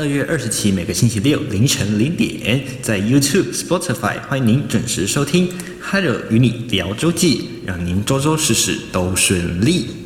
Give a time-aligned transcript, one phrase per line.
[0.00, 5.46] 二月二十七每个星期六凌晨零点，在 YouTube、Spotify 欢迎您准时收听。
[5.78, 9.99] Hello，与你聊周记，让您周周事事都顺利。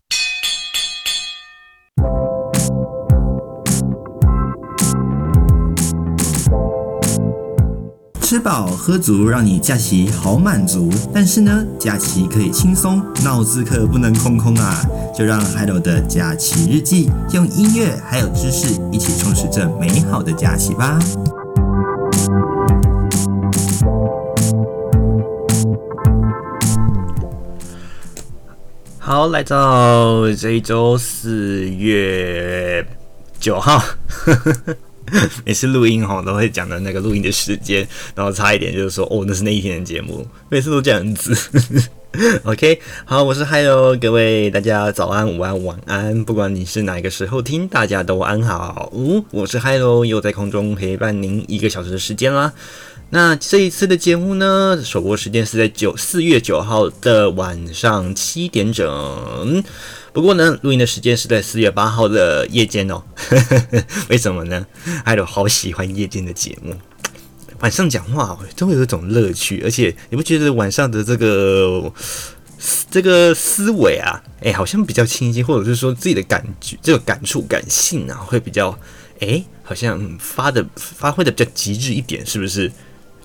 [8.55, 10.89] 饱喝足，让你假期好满足。
[11.12, 14.80] 但是呢，假期可以轻松，脑子可不能空空啊！
[15.12, 21.01] 就让 Hello 的假期日记用音乐还有知识一起充实这美好的假期吧。
[29.00, 32.86] 好，来到这一周四月
[33.41, 33.83] 九号。
[35.44, 41.36] 每次录音哈都会讲的那个录音的时间，然后差一点就是说哦，那是那一天的节目，每次都这样子。
[42.44, 48.88] OK，好，我是 Hello，各位大家早安、午安、晚安，不管你是哪一个时候听，大家都安好。
[48.92, 52.52] 哦，我是 Hello，又在空中陪伴您一个小时的时间啦。
[53.11, 59.62] 那这一次的节目呢，首播时间是在九四月九号的晚上七点整。
[60.15, 63.03] 不过呢，录音的时间是在四月八号的夜间哦。
[64.09, 64.65] 为什么呢？
[65.05, 66.73] 还有好喜欢夜间的节目，
[67.59, 71.92] 晚上讲话都会有一种乐趣，而且你不觉得晚上的这个
[72.89, 78.79] 这个思维啊，哎，好像比较清晰，或者是说自己的感觉，这个感触、感性啊，会比较
[79.19, 82.70] 哎，好像发的发挥的比较极致一点，是不是？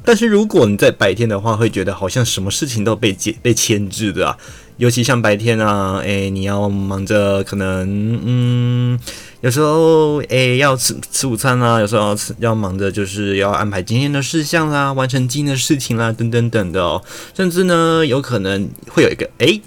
[0.04, 4.36] 但是如果你在白天的话，会觉得好像什么事情都被解被牵制的啊。
[4.80, 8.98] 尤其像白天啊，诶，你要忙着，可能，嗯，
[9.42, 17.04] 有时候，诶，要吃吃午餐啊，有时候要吃，要忙着，就是要安排今天的事项啦，完成今天的事情啦，等等等的哦。
[17.36, 19.62] 甚至呢，有可能会有一个，诶，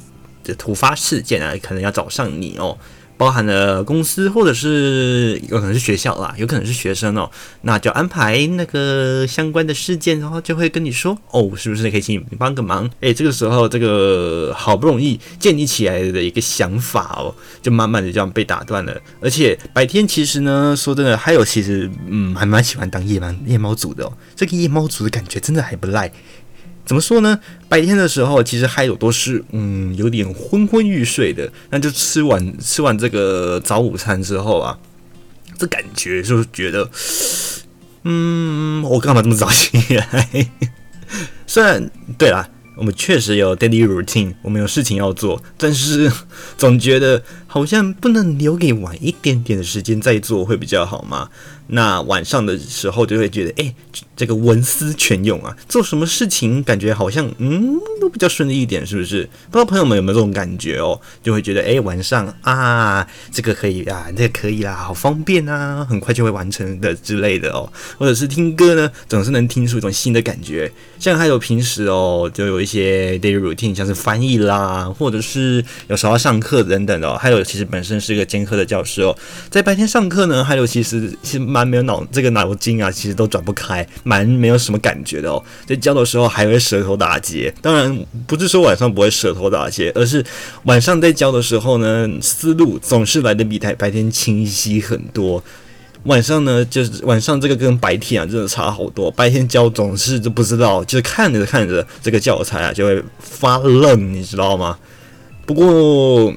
[0.45, 2.79] 的突发事件啊，可能要找上你哦。
[3.17, 7.31] 包含了公司，或者是有可能是学校啦，有可能是学生哦，
[7.63, 12.91] 那就安排那个相关的事件，然后就会跟你说哦，是不是可以请你帮个忙？
[13.01, 19.01] 诶，这个时候这个好不容易建立起来的一个想法哦，就慢慢的这样被打断了。
[19.21, 26.11] 而且白天其实呢，说真的，还有其实嗯，还蛮喜欢当夜猫夜猫族的哦，这个夜猫族的感觉真的还不赖。
[26.85, 27.39] 怎么说呢？
[27.69, 31.51] 白天的时候，其实还有都是嗯，有点昏昏欲睡的。
[31.71, 34.77] 那就吃完吃完这个早午餐之后啊，
[35.57, 36.91] 这感觉就是觉得，
[38.03, 40.51] 嗯，我干嘛这么早起来？
[41.47, 46.11] 虽然对啦，我们确实有 daily routine，我们有事情要做，但是
[46.59, 51.29] 总觉得好像不能留给晚一点点的时间再做会比较好嘛。
[51.75, 53.75] 那晚上的时候就会觉得，哎、
[54.15, 59.23] 这个文思泉涌啊，做什么事情感觉好像，嗯，都比较顺利一点，是不是？
[59.51, 61.01] 不知道朋友们有没有这种感觉哦？
[61.23, 67.73] 就会觉得，哎、晚上啊，这个可以啊，这个可以啦，好方便啊，很快就会完成的之类的哦。
[67.97, 70.71] 或者是听歌呢，总是能听出一种新的感觉。
[70.99, 77.17] 像还有平时哦，就有一些 daily routine，像是翻译啦，或者是有时候要上课等等的哦。
[77.19, 79.17] 还有其实本身是一个兼课的教师哦，
[79.49, 81.62] 在白天上课呢，还有其实其实蛮。
[81.65, 85.43] 没有脑这个脑筋啊，其实都转不开，蛮没有什么感觉的哦。
[85.67, 90.25] 在教的时候还会舌头打结，当然不是说晚上不会舌头打结，而是
[90.65, 95.43] 晚上在教的时候呢，思路总是来得比白白天清晰很多。
[96.05, 99.11] 晚上呢，就是晚上这个跟白天啊，真的差好多。
[99.11, 104.79] 白天教总是就不知道，就是看着看着这个教材啊，就会发愣，你知道吗？
[105.47, 106.35] 不过。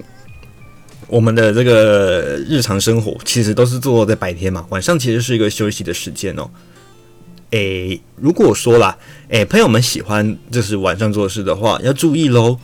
[1.07, 6.49] 我们的这个日常生活其实都是做在白天嘛，晚上其实是一个休息的时间哦。
[7.51, 8.97] 诶，如果说啦，
[9.29, 12.57] 诶，朋友们喜欢就是晚上做事的话，要注意喽。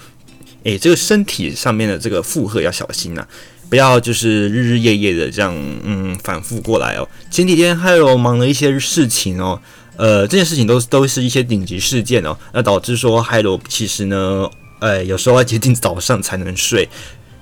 [0.63, 3.25] 诶，这个身体上面的这个负荷要小心呐、
[3.69, 7.07] 不要就是日日夜夜的这样嗯反复过来哦。
[7.30, 9.62] 前几天还有忙了一些事情哦，
[9.96, 14.50] 呃，这件事情都都是一些顶级事件哦，那导致说还有其实呢，
[14.80, 16.90] 呃，有时候要接近早上才能睡，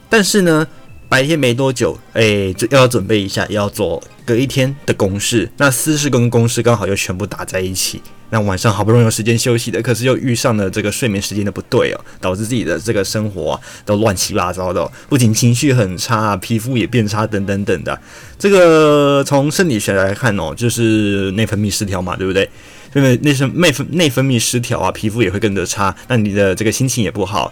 [0.10, 0.68] 但是呢。
[1.10, 5.52] 白天没多久，哎，就要准备一下，要做隔一天的公事。
[5.58, 8.00] 那私事跟公事刚好又全部打在一起。
[8.30, 18.00] 那晚上好不容易有时间休息的，可是又遇上了这个睡眠时间的不对哦，导致自己的这个生活啊都乱七八糟的，不仅情绪很差，皮肤也变差，等等等的。
[18.38, 22.48] 这个从生理学来看哦，就是内分泌失调嘛，对不对？
[22.94, 27.52] 因为内分内分内分泌失调啊，皮肤也会跟着差，那你的这个心情也不好。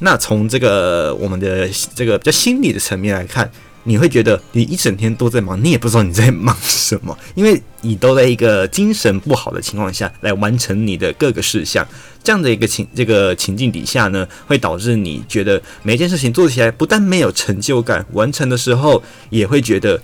[0.00, 3.50] 那从这个我们的这个比较心理的层面来看，
[3.84, 11.86] 你会觉得你一整天都在忙，你也不知道你在忙什么，因为你都在一个精神不好的情况下来完成你的各个事项，
[12.24, 20.00] 这样的一个情这个情境底下呢，会导致你觉得每件事情做起来不但没有成就感，完成的时候也会觉得，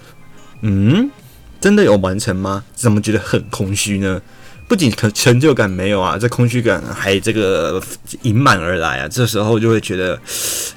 [0.62, 1.10] 嗯。
[1.58, 2.62] 真的有完成吗？
[2.75, 4.20] 怎么觉得很空虚呢？
[4.69, 7.81] 不仅可成就感没有啊，这空虚感还这个
[8.23, 10.19] 盈满而来啊，这时候就会觉得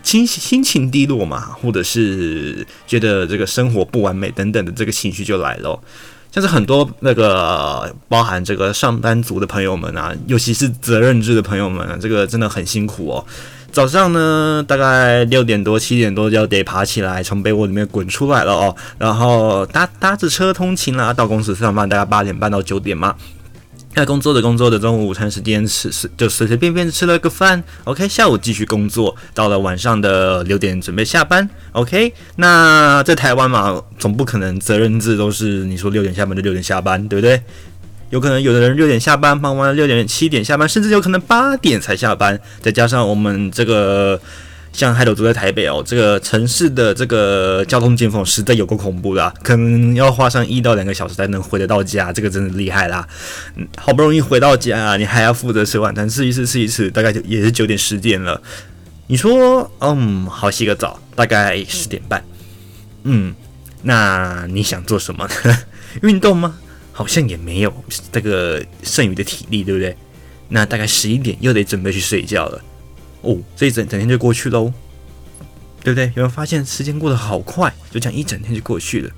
[0.04, 5.80] 心心情低落嘛，或者是觉得这个生活不完美等等的这个情绪就来了。
[6.32, 13.26] 像是很多那个包含这个上班族的朋友们啊，尤其是责任制的朋友们，这个真的很辛苦哦。
[13.72, 23.16] 早上呢，大概六点多、七点多就得爬起来，从被窝里面滚出来了哦，然后搭搭着车通勤啦，到公司上班，大概八点半到九点嘛。
[23.96, 32.14] 那工作的工作的中午午餐时间吃是就随随便便吃了个饭，OK，下午继续工作，到了晚上的六点准备下班，OK。
[32.36, 37.42] 那在台湾嘛，总不可能责任制都是你说六点下班就六点下班，对不对？
[38.12, 44.22] 有可能有的人六点下班，傍晚六点七点下班，甚至有可能八点才下班，再加上我们这个。
[44.72, 53.08] 像海斗住在台北哦，这个城市的这个交通尖峰实在有够恐怖的，可能要花上一到两个小时才能回得到家，这个真的厉害啦。
[53.56, 58.42] 嗯，好不容易回到家啊，你还要负责吃晚餐，吃一次吃一次，大概就也是九点十点了。
[59.08, 62.24] 你说，嗯，好洗个澡，大概十点半。
[63.04, 63.34] 嗯，
[63.82, 65.58] 那你想做什么呢？
[66.04, 66.56] 运动吗？
[66.92, 67.74] 好像也没有
[68.12, 69.96] 这个剩余的体力，对不对？
[70.50, 72.62] 那大概十一点又得准备去睡觉了。
[73.22, 74.74] 哦，这一整整天就过去喽，
[75.84, 76.06] 对不对？
[76.08, 77.74] 有没有发现时间过得好快？
[77.92, 79.12] 就这样一整天就过去了。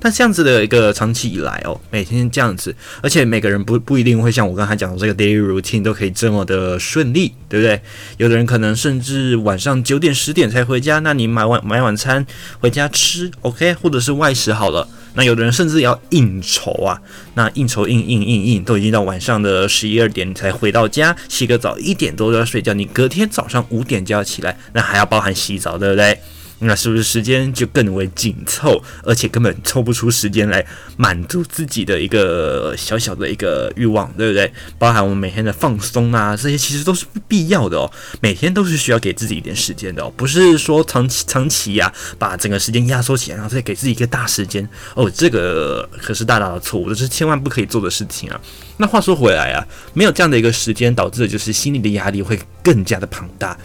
[0.00, 7.80] 但这样子的一个长期以来哦，每天这样子，而且每个人不不一定会像我刚才讲的这个 daily routine 都可以这么的顺利，对不对？
[8.16, 12.26] 有的人可能甚至晚上九点十点才回家，那你买晚买晚餐
[12.60, 14.88] 回家吃，OK，或者是外食好了。
[15.14, 17.02] 那有的人甚至要应酬啊，
[17.34, 26.18] 那应酬应应应应，都已经到晚上的十一二点才回到家，洗个澡，一点多就要睡觉，你隔天早上五点就要起来，那还要包含洗澡，对不对？
[26.60, 30.64] 那是不是时间就更为紧凑，而且根本抽不出时间来
[30.96, 34.52] 满足自己的一个小小的一个欲望，对不对？
[34.78, 37.90] 包含我们每天的放松啊，这些其实都是不必要的哦。
[38.20, 48.40] 每天都是需要给自己一点时间的哦，不是说长期长期呀，把整个时间压缩起来，然后再给自己一个大时间哦，这个可是大大的错误，这是千万不可以做的事情啊。
[48.76, 53.56] 那话说回来啊，没有这样的一个时间，导致的就是心理的压力会更加的庞大。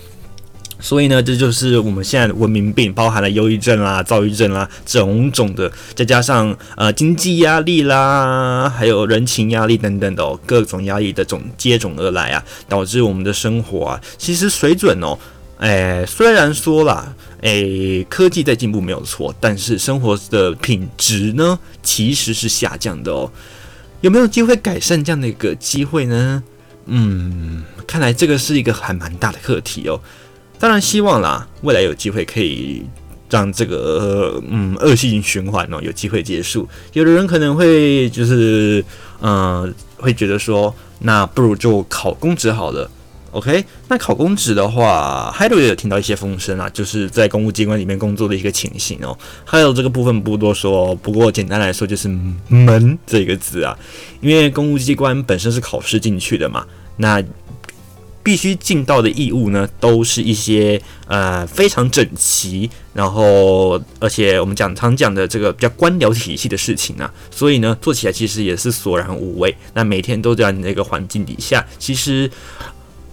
[0.80, 15.18] 所以呢，这就是我们现在的文明病，包含了忧郁症啦、躁郁症啦，种种的，再加上呃经济压力啦，还有人情压力等等的哦，各种压力的总接踵而来啊，导致我们的生活啊，其实水准哦，
[15.58, 23.32] 哎，虽然说啦，哎，科技在进步没有错，但是生活的品质呢，其实是下降的哦。
[24.02, 26.44] 有没有机会改善这样的一个机会呢？
[26.88, 30.00] 嗯，看来这个是一个还蛮大的课题哦。
[30.58, 32.84] 当然希望啦，未来有机会可以
[33.30, 36.68] 让这个嗯恶性循环哦有机会结束。
[36.94, 38.84] 有的人可能会就是
[39.22, 42.90] 嗯、会觉得说，那不如就考公职好了。
[43.32, 49.18] OK，那考公职的话，海斗也有听到一些风声啊，就是在公务机关里面工作的一个情形哦。
[49.44, 52.08] 还有这个部分不多说，不过简单来说就是
[52.48, 53.78] 门这个字啊，
[54.22, 56.66] 因为公务机关本身是考试进去的嘛，
[56.98, 57.22] 那。
[58.26, 69.56] 必须尽到的义务呢，都是一些呃非常整齐，然后而且我们讲常讲的这个比较官僚体系的事情啊，所以呢做起来其实也是索然无味。
[69.76, 72.28] 那每天都在那个环境底下，其实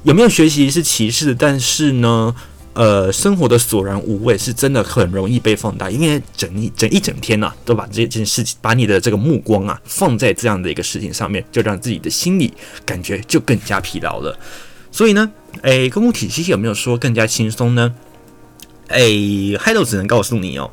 [0.04, 2.34] 有没有学习是其次，但是呢，
[2.72, 12.50] 呃，生活的索然无味是真的很容易被放大，因为整一整一整天呐、啊，都把这件事情，把你的这个目光啊放在这样的一个事情上面，就让自己的心理
[12.86, 14.34] 感觉就更加疲劳了。
[14.92, 15.32] 所以呢，
[15.62, 17.92] 诶，公务体系有没有说更加轻松呢？
[18.88, 20.70] 诶，嗨豆只能告诉你哦，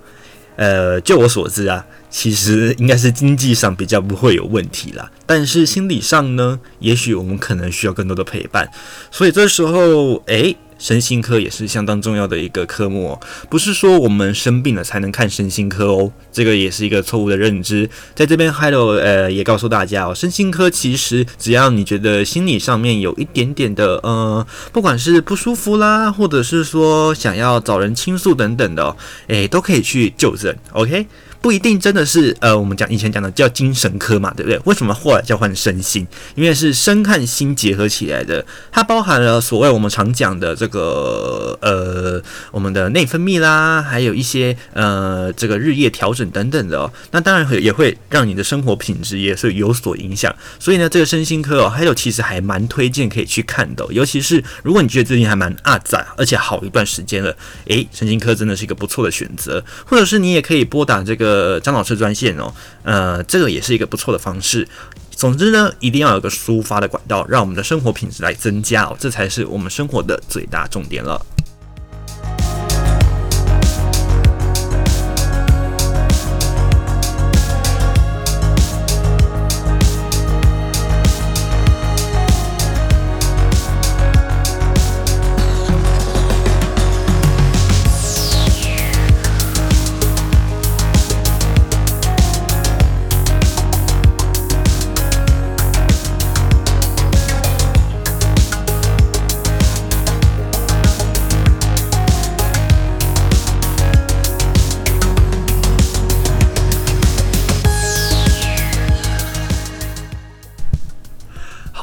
[0.57, 8.69] 呃，就我所知啊，其实应该是经济上比较不会有问题啦，但是心理上呢，也许我们可能需要更多的陪伴。
[9.09, 10.55] 所以这时候，诶。
[10.79, 13.19] 身心科也是相当重要的一个科目哦，
[13.49, 17.87] 不是说我们生病了才能看身心科哦，这个也是一个错误的认知。
[18.15, 31.05] 在这边 halo 呃，也告诉大家哦，身心科其实只要你觉得心理上面有一点点的呃，不管是不舒服啦，或者是说想要找人倾诉等等的哦，诶，都可以去就诊，OK。
[31.41, 34.59] 不一定真的是呃，我们讲以前讲的叫精神科嘛，对不对？
[34.65, 36.05] 为什么后来叫换身心？
[36.35, 46.91] 因为是身和心结合起来的，它包含了所谓我们常讲的这个呃我们的内分泌啦，还有一些呃这个日夜调整等等的哦。
[47.11, 50.35] 那当然会也会让你的生活品质也是有所影响。
[50.59, 53.85] 所以呢，这个身心科哦，还有其实还蛮推荐可以去看的。
[53.91, 57.33] 尤其是如果你觉得最近还蛮阿杂，而且好一段时间了，
[57.67, 59.63] 诶，身心科真的是一个不错的选择。
[59.85, 62.51] 或者是你也可以拨打这个呃张老师专线哦，
[62.83, 64.67] 呃，这个也是一个不错的方式。
[65.11, 71.23] 总之呢，一定要有个抒发的管道，让我们的生活品质来增加哦，这才是我们生活的最大重点了。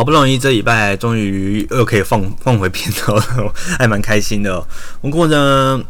[0.07, 4.65] 不容易这礼拜终于又可以放放回片头了，还蛮开心的。
[5.03, 5.83] 不过呢，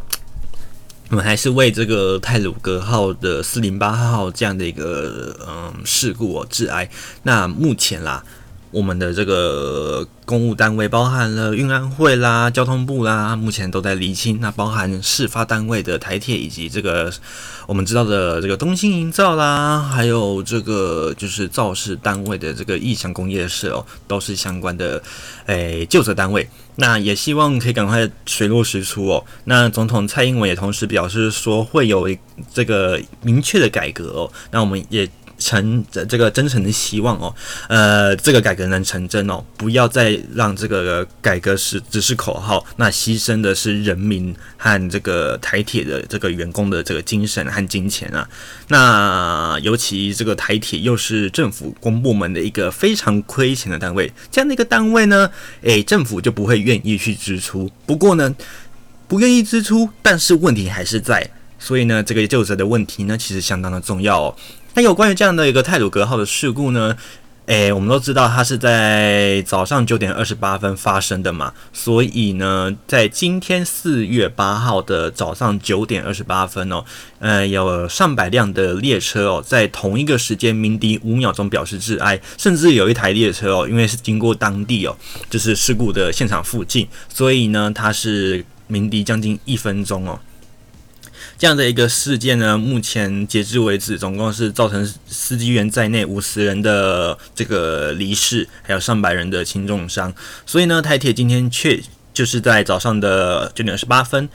[1.10, 6.88] 我们还是为这个泰鲁格号的四零八号这样的一个嗯事故哦致哀。
[7.24, 8.24] 那目前啦。
[8.76, 14.38] 我们的这个公务单位包含了运安会啦、交通部啦，目前都在厘清。
[14.38, 17.10] 那包含事发单位的台铁以及这个
[17.66, 25.02] 我们知道的这个东兴营造啦，还有这个就是肇事单位的这个义祥工业社哦，都是相关的
[25.46, 26.46] 诶究责单位。
[26.74, 29.24] 那也希望可以赶快水落石出哦。
[29.44, 32.14] 那总统蔡英文也同时表示说会有
[32.52, 34.30] 这个明确的改革哦。
[34.50, 35.08] 那我们也。
[35.38, 37.34] 诚这这个真诚的希望哦，
[37.68, 48.28] 呃，这个改革能成真哦，不要再让这个改革是只是口号，那牺牲的是人民和这个台铁的这个员工的这个精神和金钱啊。
[48.68, 55.30] 那尤其这个台铁又是政府公部门的一个非常亏钱的单位，这样的一个单位呢，
[55.62, 57.70] 诶，政府就不会愿意去支出。
[57.84, 58.34] 不过呢，
[59.06, 64.36] 不愿意支出，但是问题还是在，所以呢，这个究责的问题呢，其实相当的重要哦。
[64.76, 66.94] 那有关于这样的一个泰鲁阁号的事故呢？
[67.46, 76.84] 诶，我们都知道它是在早上九点二十八分发生的嘛，所以呢，在今天四月八号的早上九点二十八分哦，
[77.20, 84.94] 呃，有上百辆的列车哦，在同一个时间鸣笛五秒钟表示致哀，甚至有一台列车哦，因为是经过当地哦，
[85.30, 90.20] 就是事故的现场附近，所以呢，它是鸣笛将近一分钟哦。
[91.38, 100.12] 这样的一个事件呢，目前截至为止，总共是造成司机员在内五十人的这个离世，还有上百人的轻重伤。
[100.46, 101.78] 所以呢，台铁今天确
[102.14, 104.28] 就是在早上的九点二十八分。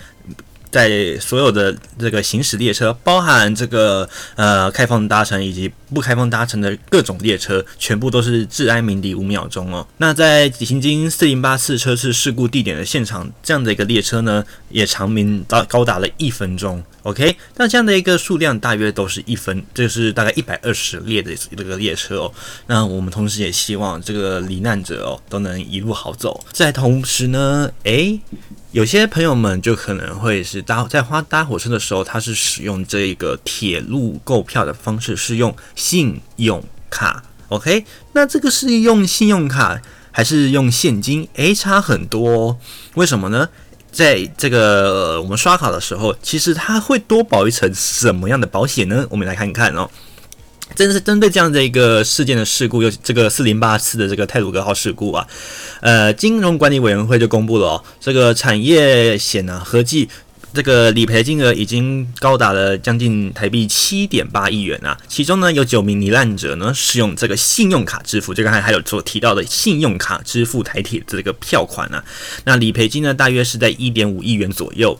[0.72, 9.86] 在所有的这个行驶列车，包含这个呃开放搭乘以及不开放搭乘的各种列车，全部都是治安鸣笛五秒钟哦。
[9.98, 16.82] 那在行经四零八次车次事故地点的现场，这样的一个列车呢，也长鸣到高达了一分钟。
[17.04, 22.34] OK，那这样的一个数量大约都是一分，就是大概一百二十列的这个列车哦。
[22.68, 26.44] 那我们同时也希望这个罹难者哦都能一路好走。
[26.52, 28.20] 在同时呢，诶。
[28.72, 37.22] 有些朋友们就可能会是搭在花搭火车的时候，他是使用这个铁路购票的方式，是用信用卡。
[37.50, 41.28] OK，那这个是用信用卡还是用现金？
[41.34, 42.58] 诶，差很多哦。
[42.94, 43.50] 为什么呢？
[43.92, 49.06] 在这个我们刷卡的时候，其实它会多保一层什么样的保险呢？
[49.10, 49.90] 我们来看一看哦。
[50.74, 55.28] 真是针对这样的一个事件的事故，有这个四零八次的这个泰鲁格号事故啊，
[55.82, 60.08] 呃，金融管理委员会就公布了哦，这个产业险呢、合计
[60.54, 72.04] 这个理赔金额已经高达了将近台币七点八亿元啊，其中呢有九名罹难者呢使用这个信用卡支付，就刚才还有所提到的信用卡支付台铁这个票款啊，
[72.44, 75.00] 那理赔金呢大约是在一点五亿元左右。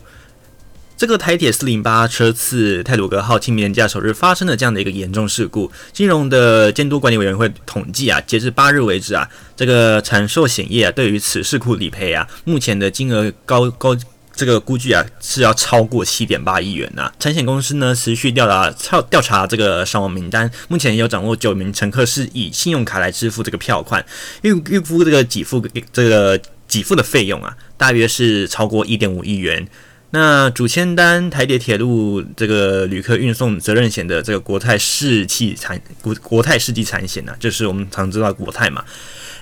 [0.94, 13.96] 这个台铁四零八车次泰鲁阁号清明连假首日发生的这样的一个严重事故，金融的监督管理委员会统计啊，截至八日为止啊，这个产寿险业啊对于此事故理赔啊，目前的金额高高
[14.34, 24.04] 这个估计啊是要超过七点八亿元呐、产险公司呢持续调查调调查这个伤亡名单，目前也有掌握九名乘客是以信用卡来支付这个票款，
[24.42, 25.62] 预预付这个给付
[25.92, 29.68] 这个给付的费用啊，大约是超过一点五亿元。
[30.14, 38.84] 那主签单台铁铁路这个旅客运送责任险的这个国泰世纪产国国泰世纪产险呢，就是我们常知道国泰嘛。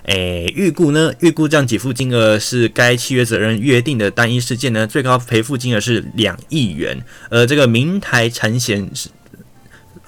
[0.05, 9.09] 诶，预估呢，预估这样给付金额是该契约责任约定的单一事件呢，最高赔付金额是两亿元，而这个明台产险是。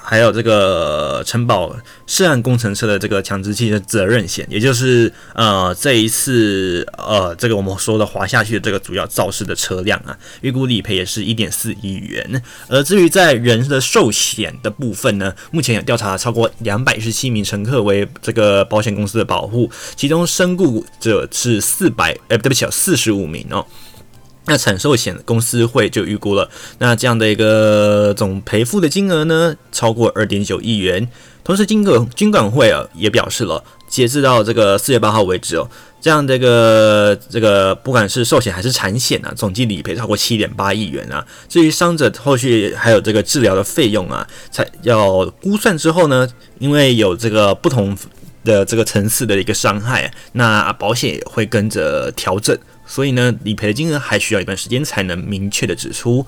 [0.04, 1.74] 还有这个承保
[2.06, 12.42] 涉案工程车的这个强制性的责任险，也就是呃这一次呃这个我们说的滑下去的这个主要肇事的车辆啊，预估理赔也是一点四亿元。
[12.68, 23.64] 而至于在人的寿险的部分呢，目前有调查超过两百一十七名乘客为这个保险公司的保护，其中身故者是四百，哎，对不起，四十五名哦。
[24.46, 31.08] 那产寿险公司会就预估了，那这样的一个总赔付的金额呢，超过二点九亿元。
[31.44, 35.68] 同时，金管金管会啊也表示了，截至到这个四月八号为止哦，
[36.00, 41.24] 这样的一个这个不管是寿险还是产险啊，总计理赔超过七点八亿元啊。
[41.48, 46.28] 至于伤者后续还有这个治疗的费用啊，才要估算之后呢，
[46.60, 47.96] 因为有这个不同
[48.44, 52.56] 的这个层次的一个伤害，那保险也会跟着调整。
[52.92, 56.26] 所以呢，理赔的金额还需要一段时间才能明确的指出。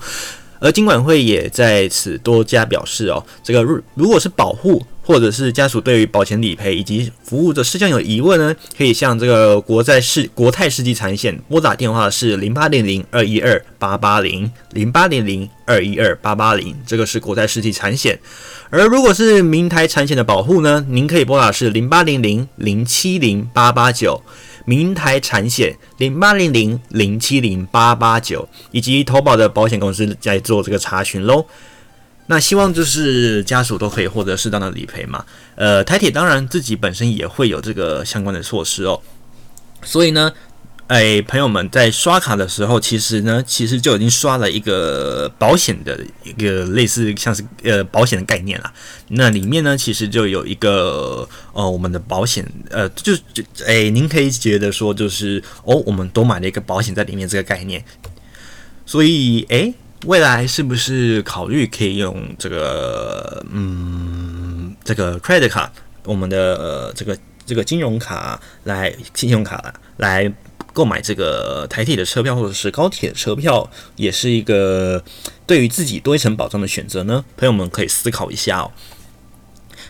[0.59, 18.17] 而金管会也在此多加表示哦，这个如如果是保护或者是家属对于保险理赔以及服务的事项有疑问呢，可以向这个国在世国泰世纪产险拨打电话是零八零零二一二八八零零八零零二一二八八零，这个是国泰世纪产险。
[18.71, 24.23] 而如果是明台产险的保护呢，您可以拨打是零八零零零七零八八九。
[24.65, 31.45] 明台产险零八零零零七零八八九，以及投保的保险公司在做这个查询喽。
[32.27, 35.23] 那希望就是家属都可以获得适当的理赔嘛。
[35.55, 38.99] 呃，台铁当然自己本身也会有这个相关的措施哦。
[39.83, 40.31] 所以呢。
[40.87, 48.71] 哎，朋友们，在刷卡的时候，其实呢，其实就已经刷了一个保险的一个类似像是呃保险的概念啦。
[49.07, 57.83] 那里面呢，其实就有一个呃我们的保险呃，就就哎，您可以觉得说就是哦，我们都买了一个保险在里面这个概念。
[58.85, 59.73] 所以哎，
[60.05, 65.71] 未来是不是考虑可以用这个嗯这个 credit 卡，
[66.03, 70.31] 我们的呃这个这个金融卡来信用卡来。
[70.75, 75.01] 购买这个台铁的车票或者是高铁车票，也是一个
[75.47, 77.23] 对于自己多一层保障的选择呢。
[77.37, 78.71] 朋友们可以思考一下哦。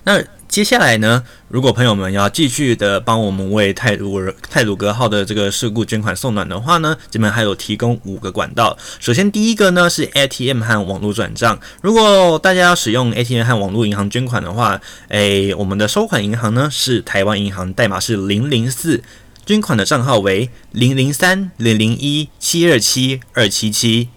[0.03, 8.77] 那接下来呢，如果朋友们要继续的帮我们为泰鲁泰鲁格号的这个事故捐款送暖的话呢，这边还有提供五个管道。
[8.99, 11.59] 首先第一个呢是 ATM 和网络转账。
[11.81, 19.01] 如果大家要使用 ATM 和网络银行捐款的话，诶，我们的收款银行呢是台湾银行，代码是零零四。
[19.45, 24.09] 捐款的账号为零零三零零一七二七二七七，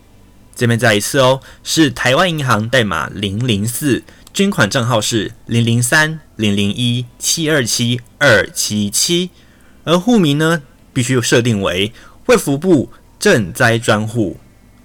[0.56, 9.28] 这边再一次哦，是台湾银行代码零零四，捐款账号是零零三零零一七二七二七七，
[9.84, 10.62] 而户名呢
[10.94, 11.92] 必须设定为
[12.24, 14.38] 卫福部赈灾专户、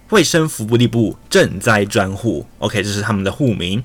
[0.10, 3.82] 卫生福利部赈灾专户，OK，这是他们的户名。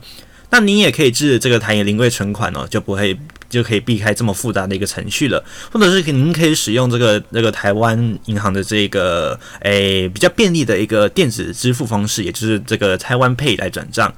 [0.50, 3.18] 那您也可以置这个台银零柜存款哦，就不会。
[3.50, 14.12] 就可以避开这么复杂的一个程序了，或者是您可以使用这个这个台湾银行的这个诶比较便利的一个电子支付方式，也就是这个台湾 Pay 来转账。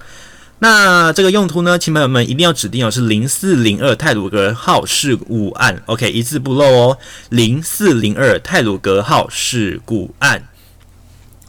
[0.59, 10.43] 那这个用途呢，亲朋友们一定要指定哦，是零四零二泰鲁格号事故案，OK，一字不漏哦，零四零二泰鲁格号事故案。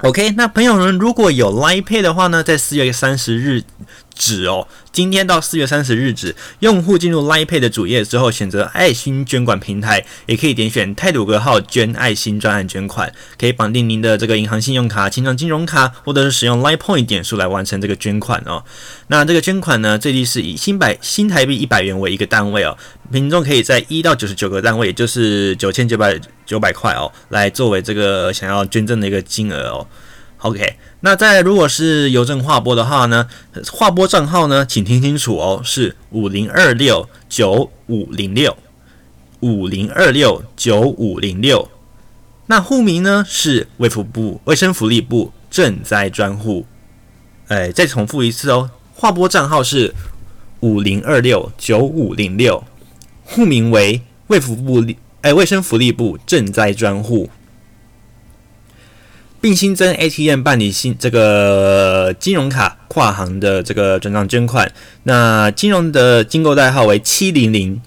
[0.03, 3.63] OK，那朋友们如果有 Line Pay 的话呢，在四月三十日
[4.21, 18.63] 止哦，今天到四月三十日止，用户进入 Line Pay 的主页之后，选择爱心捐款平台，也可以点选泰鲁阁号捐爱心专案捐款，可以绑定您的这个银行信用卡、青创金融卡，或者是使用 Line Point 点数来完成这个捐款哦。
[19.07, 22.77] 那这个捐款呢，最低是以新百新台币一百元为一个单位哦，
[23.09, 29.87] 民众可以在一到九十九个单位，也就是九千九百九百块哦，来作为这个想要捐赠的一个金额哦。
[30.41, 33.27] OK，那在如果是邮政划拨的话呢，
[33.71, 38.57] 划拨账号呢，请听清楚哦，是五零二六九五零六
[39.41, 41.69] 五零二六九五零六。
[42.47, 46.65] 那户名呢是卫福部卫生福利部赈灾专户。
[47.47, 49.93] 哎，再重复一次哦，划拨账号是
[50.61, 52.63] 五零二六九五零六，
[53.23, 54.83] 户名为卫福部
[55.21, 57.29] 哎卫生福利部赈灾专户。
[59.41, 64.71] 并新增 ATM 办理新这个金融卡跨行的这个转账捐款，
[65.03, 67.81] 那金融的金购代号为七零零，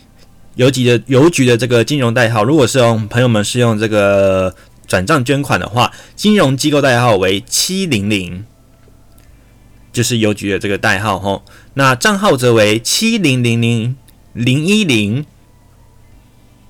[0.57, 4.53] 邮局的邮局的这个金融代号，如果是用朋友们是用这个
[4.89, 8.45] 转账捐款的话，金融机构代号为七零零，
[9.93, 11.45] 就是邮局的这个代号吼。
[11.75, 13.97] 那账号则为七零零零
[14.33, 15.25] 零一零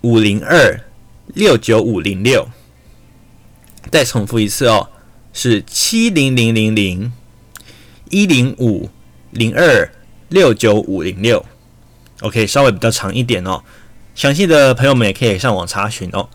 [0.02, 0.80] 五零二
[1.28, 2.50] 六九五零六。
[3.90, 4.88] 再重复一次哦，
[5.32, 7.12] 是七零零零零
[8.10, 8.90] 一零五
[9.30, 9.92] 零二
[10.28, 11.44] 六九五零六。
[12.20, 13.62] OK，稍微比较长一点哦。
[14.14, 16.28] 详细的朋友们也可以上网查询哦。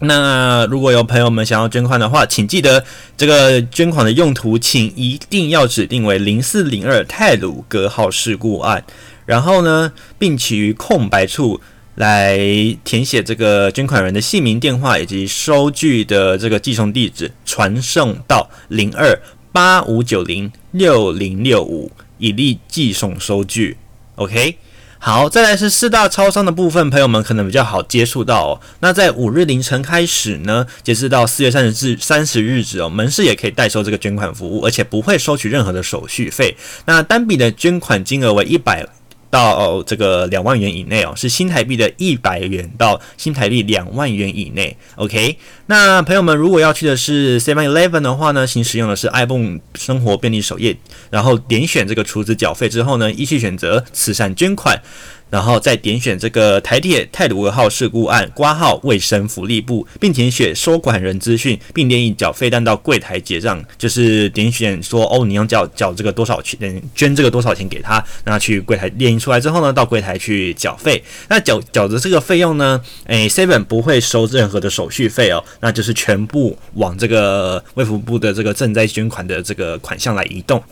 [0.00, 2.84] 那如果有朋友们想要捐款的话，请记得
[3.16, 8.84] 这个捐款的用途，请一定要指定为零四零二泰鲁格号事故案，
[9.24, 11.60] 然后呢，并且于空白处
[11.96, 12.38] 来
[12.84, 19.18] 填写这个捐款人的姓名、电话以及收据的这个寄送地址，传送到零二
[19.52, 23.76] 八五九零六零六五，以利寄送收据。
[24.16, 24.58] OK。
[24.98, 28.60] 好，再来是四大超商的部分，朋友们可能比较好接触到哦。
[28.80, 36.56] 那在五日凌晨开始呢，截止到四月三十日三十日止哦，门市也可以代收这个捐款服务，而且不会收取任何的手续费。
[36.86, 38.86] 那单笔的捐款金额为一百。
[39.34, 44.76] 到这个两万元以内哦，是新台币的一百元到新台币两万元以内。
[44.94, 50.76] OK，那朋友们如果要去的是 Seven Eleven 的话呢，请使用的是 iPhone 生活便利首页，
[51.10, 54.80] 然后点选这个储值缴费之后呢，依序选择慈善捐款。
[55.30, 63.60] 然后再点选这个台铁泰鲁阁号事故案挂号卫生福利部，并填写收款人资讯，并列印缴费单到柜台结账。
[63.76, 71.02] 就是点选说哦，你要缴缴这个多少钱，捐这个多少钱给他，那去柜台列印出来之后呢，到柜台去缴费。
[71.28, 80.62] 那缴缴的这个费用呢，诶，Seven 不会收任何的手续费哦，那就是全部往这个卫福部的这个赈灾捐款的这个款项来移动。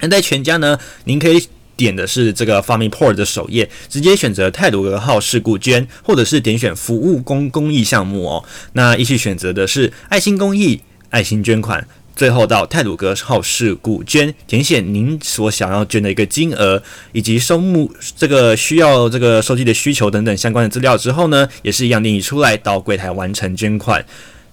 [0.00, 1.46] 那在全家呢，您可以。
[1.76, 8.44] 点的是这个 f a m i p o r 的首页，直接选择泰鲁格号事故捐，或者是点选服务公公益项目哦。
[8.72, 24.04] 那一起选择的是爱心公益、爱心捐款，最后到泰鲁格号事故捐，填写您所想要捐的一个金额以及收目这个需要这个收集的需求等等相关的资料之后呢，也是一样列印出来到柜台完成捐款。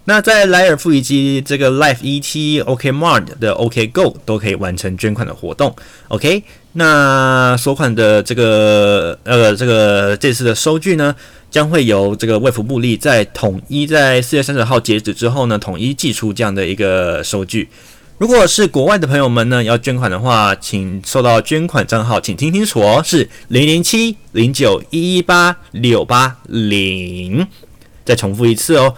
[0.05, 5.73] 那在莱尔富以及这个 Life ET OK Mart 的 OK Go 都可以完成捐款的活动。
[6.09, 11.15] OK，那所款的这个呃这个这次的收据呢，
[11.49, 17.69] 将会由这个卫福部立在统一在四月三十号截止之后呢，统一寄出这样的一个收据。
[18.17, 27.47] 如果是国外的朋友们呢，要捐款的话，请收到捐款账号，请听清楚哦，是零零七零九一一八六八零。
[28.05, 28.93] 再重复一次哦。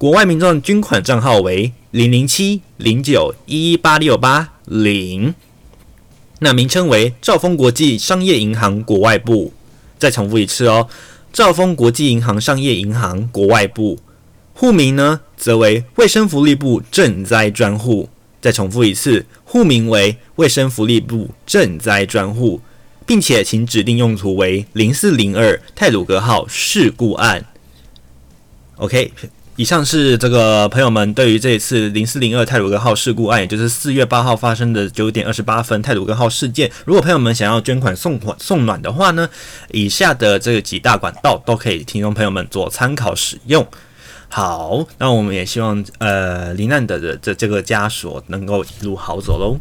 [0.00, 5.34] 国外民众捐款账号为零零七零九一一八六八零，
[6.38, 9.52] 那名称为兆丰国际商业银行国外部。
[9.98, 10.88] 再重复一次哦，
[11.34, 13.98] 兆丰国际银行商业银行国外部。
[14.54, 18.08] 户名呢，则为卫生福利部赈灾专户。
[18.40, 22.62] 再重复一次，户名为卫生福利部赈灾专户，
[23.04, 27.44] 并且请指定用途为零四零二泰鲁格号事故案。
[28.76, 29.12] OK。
[29.60, 36.70] 以上是这个朋友们对于这一次零四零二泰鲁阁号事故案，也就是四月八号发生的九点二十八分泰鲁阁号事件。
[36.86, 39.28] 如果朋友们想要捐款送款送暖的话呢，
[39.70, 43.66] 以下的这几大管道都可以提供朋友们做参考使用。
[44.30, 49.60] 好，那我们也希望呃罹难的的这这个家属能够一路好走喽。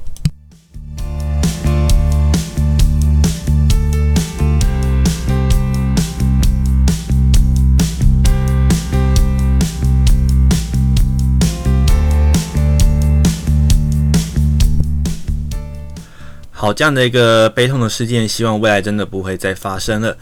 [16.60, 20.18] 好，这样的一个悲痛的事件，希望未来真的不会再发生了。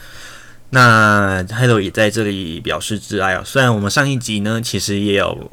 [0.69, 3.41] 那 Hello 也在这里表示挚爱哦。
[3.43, 5.51] 虽然我们上一集呢，其实也有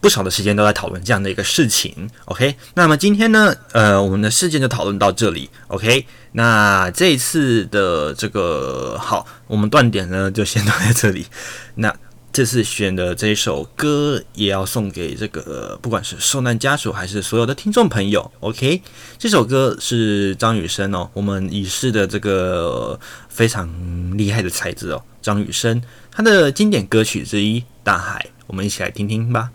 [0.00, 2.08] 不少的时间都在讨论这样的一个事情。
[2.26, 5.50] OK，那么今天呢，呃，我们的事件就讨论到这里。
[5.66, 11.26] OK，那这一次的这个好，我们断点呢就先断在这里。
[11.74, 11.92] 那。
[12.32, 18.30] 这次选的这首歌，也要送给这个不管是受难家属还是所有的听众朋友。
[18.40, 18.82] OK，
[19.18, 23.68] 这首歌是张雨生哦，我们已逝的这个非常
[24.16, 29.50] 厉害的才子哦，张雨生他的经典歌曲之一《大海》，我们一起来听听吧。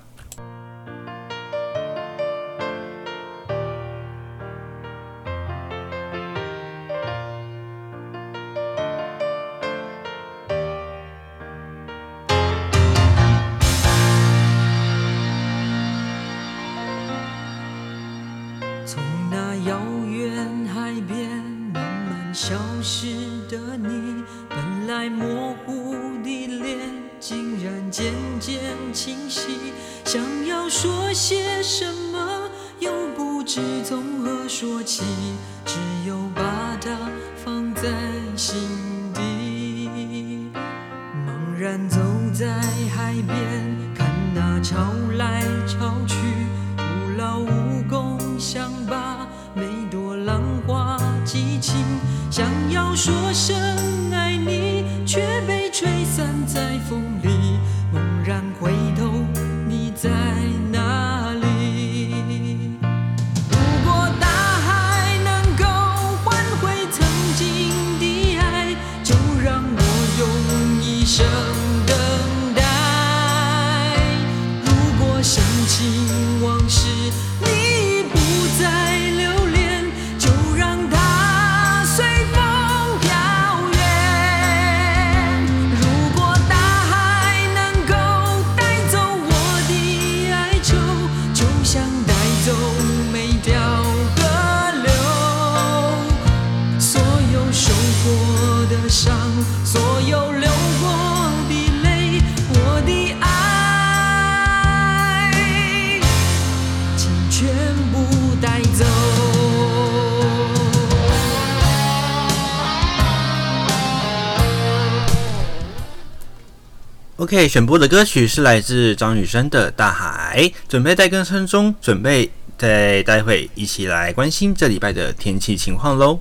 [117.26, 126.20] ，OK，选播的歌曲是来自张雨生的《大海》，准备在更声中，准备在待会一起来关心这礼拜的天气情况喽。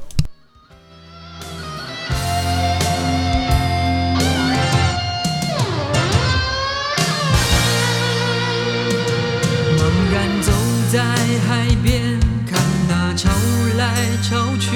[9.76, 10.52] 茫然走
[10.90, 11.04] 在
[11.46, 12.18] 海边，
[12.50, 13.28] 看那潮
[13.76, 14.70] 来潮去，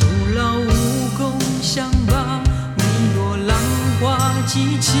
[0.00, 2.42] 徒劳无功，想把
[2.76, 2.82] 每
[3.14, 3.56] 朵浪
[4.00, 5.00] 花记清。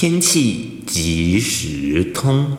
[0.00, 2.56] 天气即时通。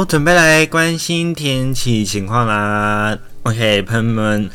[0.00, 3.18] 好，准备来关心天气情况啦。
[3.42, 4.48] OK，朋友们，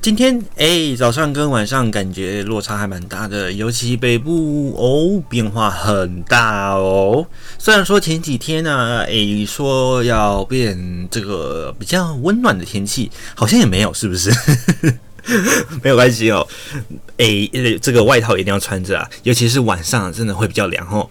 [0.00, 7.26] 今天哎、早上跟晚上感觉落差还蛮大的，尤其北部哦，变化很大哦。
[7.58, 14.32] 虽然说前几天呢、啊，哎、说要变这个比较温暖的天气，好像也没有，是不是？
[15.84, 16.48] 没有关系哦。
[17.18, 21.10] 哎、欸，这个外套一定要穿着啊，尤其是晚上，真的会比较凉哦。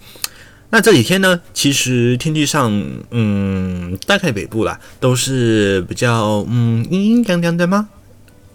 [0.72, 2.72] 那这几天呢，其实天气上，
[3.12, 7.90] 嗯，大概北部啦，都是比较嗯阴阴凉凉的吗？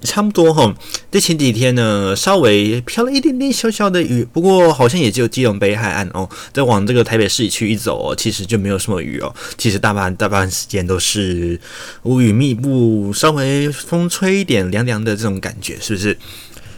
[0.03, 0.75] 差不多哈。
[1.11, 6.29] 这前几天呢，稍微飘了一点点小小的雨，不过好像也只有基隆北海岸哦。
[6.53, 9.35] 再往这个台北市区一走哦，其实就没有什么雨哦。
[9.59, 11.61] 其实大半大半时间都是
[12.05, 16.17] 乌云密布，稍微风吹一点凉凉的这种感觉，是不是？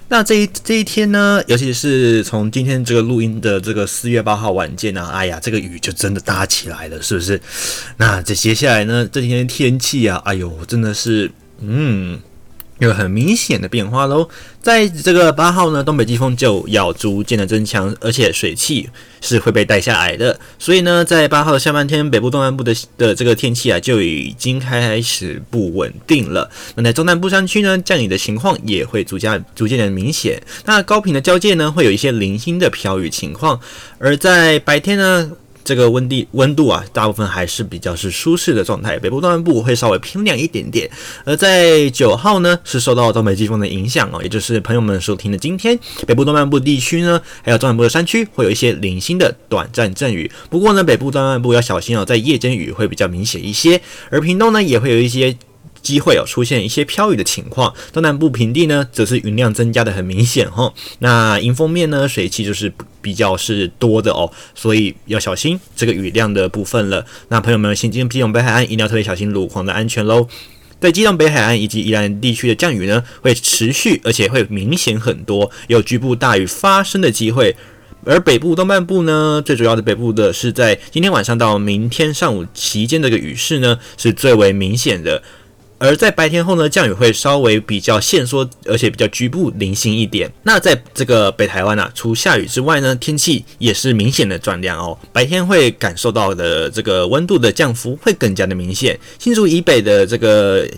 [0.09, 7.41] 那这一这一天呢，尤其是从今天这个录音的这个四月八号晚间呢，哎呀，这个雨就真的大起来了，是不是？
[7.99, 12.19] 那这接下来呢，这几天天气啊，哎呦，真的是，嗯。
[12.79, 14.29] 有很明显的变化喽，
[14.63, 18.89] 在这个八号呢，东北季风就要逐渐的增强，而且水汽
[19.21, 26.49] 是会被带下来的，所以呢，在八号的下半天，北部东南部的的这个天气啊，就已经开始不稳定了。
[26.77, 30.41] 那在中南部山区呢，降雨的情况也会逐渐逐渐的明显。
[30.65, 33.59] 那高频的交界呢，会有一些零星的飘雨情况，
[33.99, 35.33] 而在白天呢。
[35.69, 38.99] 这个温地温度啊，大部分还是比较是舒适的状态。
[38.99, 40.91] 北部东南部会稍微偏凉一点点。
[41.27, 50.31] 而在九号呢，是受到东北季风的影响哦，也就是朋友们收听的今天，北部东南部地区呢，还有中南部的山区会有一些零星的短暂阵雨。
[50.49, 53.79] 不过呢，北部东南部要小心哦，在夜间雨会比较明显一些。
[54.09, 55.37] 而屏东呢，也会有一些。
[55.83, 60.73] 机会有出现一些飘雨的情况，东南部平地呢，则是云量增加的很明显哈。
[61.01, 67.05] 那迎风面呢，水汽就是比较是多的哦，所以要小心这个雨量的部分了。
[67.29, 70.27] 那朋友们，先进基隆北海岸一定要特别小心路况的安全喽。
[70.81, 77.57] 在基隆北海岸以及宜兰地区的降雨呢，会持续而且会明显很多，有局部大雨发生的机会。
[78.05, 85.21] 而北部东半部呢，最主要的北部的是在今天晚上到明天上午期间，这个雨势呢是最为明显的。
[85.79, 90.31] 而在白天后呢，降雨会稍微比较限缩，而且比较局部零星一点。
[90.43, 94.99] 那在这个北台湾啊，除下雨之外呢，天气也是明显的转凉哦。
[95.13, 98.99] 白天会感受到的这个温度的降幅会更加的明显。
[99.19, 100.69] 新竹以北的这个。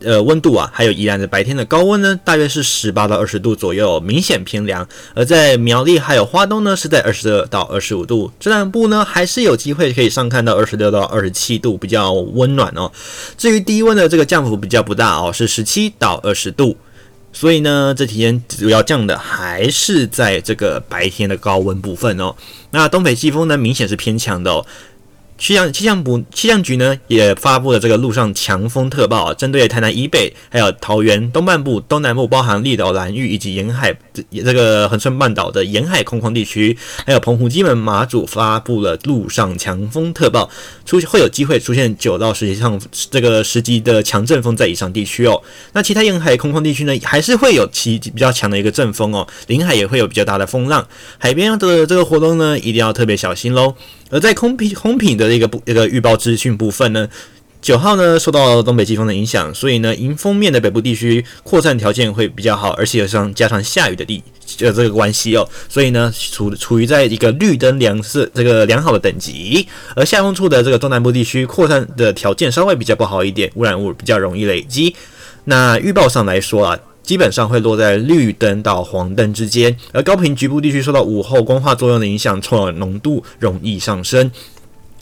[0.00, 4.88] 呃，温度啊，还有宜兰的白天的高温呢，大约是十八到二十度左右，明显偏凉。
[5.14, 8.30] 而在苗栗还有花东呢，是在二十二到二十五度。
[8.38, 12.92] 这南部呢，还是有机会可以上看到二十六到二十七度，比较温暖哦。
[13.36, 16.76] 至于低温的这个降幅比较不大哦，是十七到二十度。
[17.32, 22.34] 所以呢，这几天主要降的还是在这个白天的高温部分哦。
[22.70, 24.64] 那东北季风呢，明显是偏强的哦。
[25.38, 40.50] 气象气象部气象局呢也发布了这个陆上强风特报啊，针对台南以北、还有桃园东半部、东南部，包含绿岛、兰屿以及沿海这这个恒春半岛的沿海空旷地区，还有澎湖、金门、马祖发布了陆上强风特报，
[40.84, 45.40] 出会有机会出现九到十级上这个十级的强阵风在以上地区哦。
[45.72, 50.86] 那其他沿海空旷地区呢，还是会有其比较强的一个阵风哦，临海也会有比较大的风浪，
[51.18, 53.74] 海边的这个活动呢，一定要特别小心喽。
[54.10, 57.08] 而在空品空品的一个部一个预报资讯部分呢，
[57.60, 64.22] 九号呢受到东北季风的影响，所以呢迎风面的北部地区扩散条件会比较好，而且有上加上下雨的地
[64.60, 74.94] 呃这个关系哦，所以呢处处于在一个绿灯良色这个良好的等级，而下风处的这个东南部地区扩散的条件稍微比较不好一点，污染物比较容易累积。
[75.44, 76.78] 那预报上来说啊。
[77.08, 84.30] 基本上会落在绿灯到黄灯之间，而高频局部地区受到午后光化作用的影响，臭氧浓度容易上升，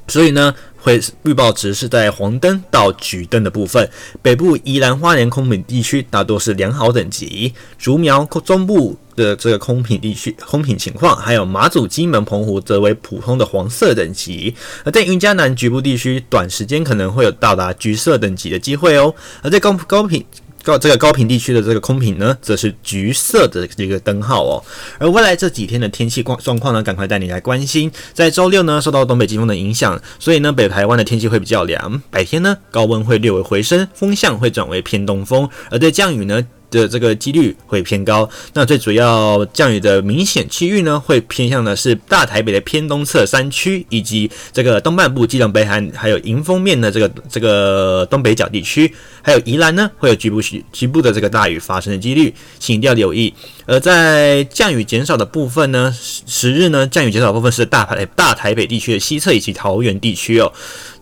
[0.07, 3.91] 所以呢，会预报值是在黄灯到橘灯的部分。
[4.23, 14.55] 北部宜兰花莲空品地区大多是良好等级，竹苗中部的这个空品地区空品情况，还有马祖、金门、澎湖则为普通的黄色等级。
[14.85, 19.13] 而在云嘉南局部地区，短时间可能会有到达橘色等级的机会哦。
[19.43, 20.25] 而在高高屏。
[20.67, 24.61] 高这个高频地区的这个空品呢，则是橘色的这个灯号哦。
[24.99, 27.89] 而未来这几天的天气状状况呢，赶快带你来关心。
[28.13, 32.03] 在周六呢，受到东北季风的影响，所以呢，北台湾的天气会比较凉。
[32.11, 35.49] 白天呢，高温会略微回升，风向会转为偏东风。
[35.71, 36.45] 而在降雨呢。
[36.77, 38.29] 的这个几率会偏高。
[38.53, 50.41] 那最主要降雨的明显区域呢，会偏向的是大台北的偏东侧山区，以及这个东半部基隆北海，还有迎风面的这个这个东北角地区，还有宜兰呢，会有局部
[50.73, 53.33] 局部的这个大雨发生的几率，请一定要留意。
[53.67, 55.93] 而在降雨减少的部分呢，
[56.27, 60.53] 十日呢，降雨减少部分是大台大台北地区的西侧以及桃园地区哦。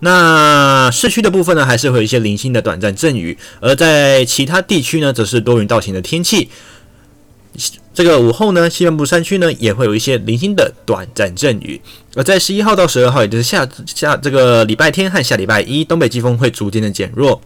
[0.00, 6.48] 那市区的部分呢，还是会有一些零星的短暂阵雨；而在其他地区呢，则是多云到晴的天气。
[7.92, 11.80] 这个午后呢，西南部山区呢，也会有一些零星的短暂阵雨。
[12.16, 17.40] 而在十一号到十二号，也就是下下这个礼拜天和下礼拜一，东北季风会逐渐的减弱。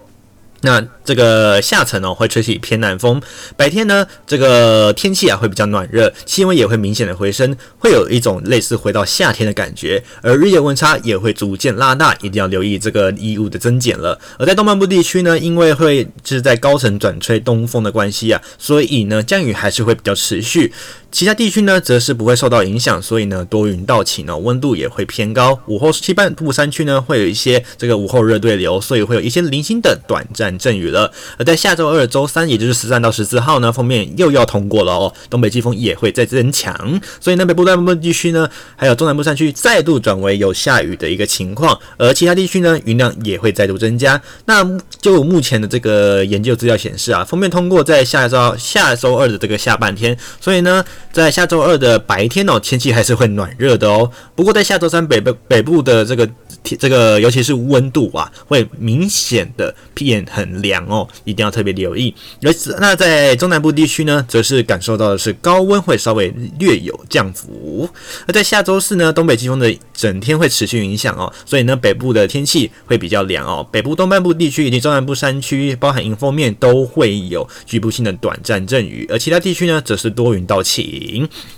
[0.63, 3.21] 那这个下层哦，会吹起偏南风，
[3.57, 14.19] 白天呢，这个天气啊会比较暖热，气温也会明显的回升，会有一种类似回到夏天的感觉，而日夜温差也会逐渐拉大，一定要留意这个衣物的增减了。
[14.39, 20.73] 而在东半部地区呢，因为会是在高层转吹东风的关系啊，所以呢降雨还是会比较持续。
[21.11, 25.59] 其他地区呢，则是不会受到影响，所以呢，多云到晴呢，温度也会偏高。
[25.67, 31.11] 午后西半部山区呢，会有一些这个午后热对流，所以会有一些零星的短暂阵雨了。
[31.39, 38.47] 而在下周二、周三，也就是十三到十四号呢，锋面又要通过了哦，东北季风也会再增强，所以南，北部、南部分地区呢，
[38.77, 44.21] 还有中南部山区再度转为有下雨的一个情况，而其他地区呢，云量也会再度增加。
[44.45, 44.63] 那
[45.01, 50.85] 就目前的这个研究资料显示啊，锋面通过在下周下周二的这个下半天，所以呢。
[51.13, 54.11] 在下周二的白天哦，天气还是会暖热的哦。
[54.37, 56.29] 不过在下周三北北北部的这个
[56.63, 62.15] 这个，尤其是温度啊，会明显的变很凉哦，一定要特别留意。
[62.43, 67.89] 而那在中南部地区呢，则是感受到的是高温会稍微略有降幅。
[68.27, 73.67] 而在下周四呢，东北季风的整天会持续影响哦，所以呢，北部的天气会比较凉哦。
[73.73, 80.99] 北部东半部地区以及中南部山区，包含迎风面都会有局部性的短暂阵雨，而其他地区呢，则是多云到晴。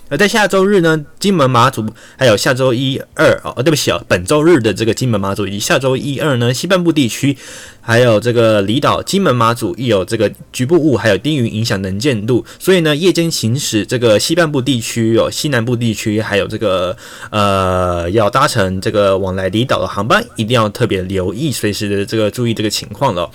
[0.09, 1.85] 而在下周日呢，金门、马祖，
[2.17, 7.37] 还有下周一、二哦，对不起哦，本周日的这个金门、马祖以及下周一、二呢，西半部地区，
[7.79, 16.95] 还有这个离岛、金门、马祖，亦有这个局部雾，还有低云影响能见度，所以呢，夜间行驶这个西半部地区哦，西南部地区，还有这个
[17.29, 23.29] 呃，要搭乘这个往来离岛的航班，一定要特别留意，随时的这个注意这个情况了。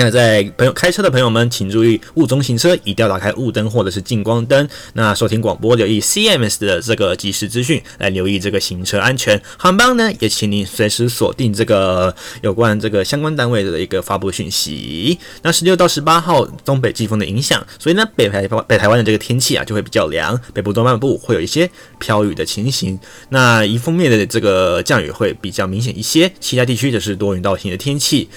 [0.00, 4.68] 那在朋友开车的朋友们，请注意雾中行车，一定要打开雾灯或者是近光灯。
[4.92, 9.42] 那收听广播，留意 CMS 的这个即时资讯，来留意这个行车安全。
[9.56, 15.18] 航班呢，也请您随时锁定这个有关这个相关单位的一个发布讯息。
[15.42, 21.68] 那十六到十八号东北季风的影响，所以呢，北台北台湾的这个天气啊就会比较凉，北部东半部会有一些
[21.98, 22.96] 飘雨的情形。
[23.30, 28.28] 那迎风面的这个降雨会比较明显一些，其他地区则是多云到晴的天气。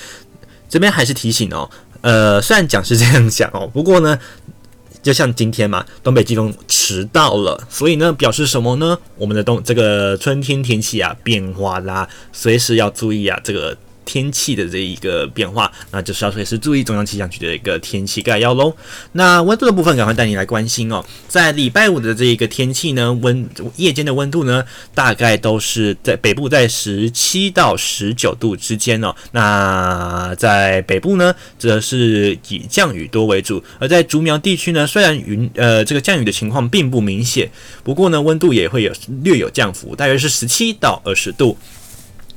[0.71, 1.69] 这边还是提醒哦，
[1.99, 4.17] 呃，虽然讲是这样讲哦， 不过呢，
[5.03, 8.97] 就像今天嘛，东北季风迟到了，所以呢，表示什么呢？
[9.17, 13.77] 我们的东这个春天天气啊变化啦，随时要注意啊，这个。
[14.05, 18.73] 天气的这一个变化，那就是要随时注意中央气象局的一个天气概要喽。
[19.13, 21.03] 那温度的部分，赶快带你来关心哦。
[21.27, 23.47] 在礼拜五的这一个天气呢，温
[23.77, 29.15] 夜间的温度呢，大概都是在北部在十七到十九度之间哦。
[29.31, 37.49] 那在北部呢，则是以降雨多为主；而在竹苗地区呢，虽然云呃这个降雨的情况并不明显，
[37.83, 38.91] 不过呢，温度也会有
[39.23, 41.57] 略有降幅，大约是十七到二十度。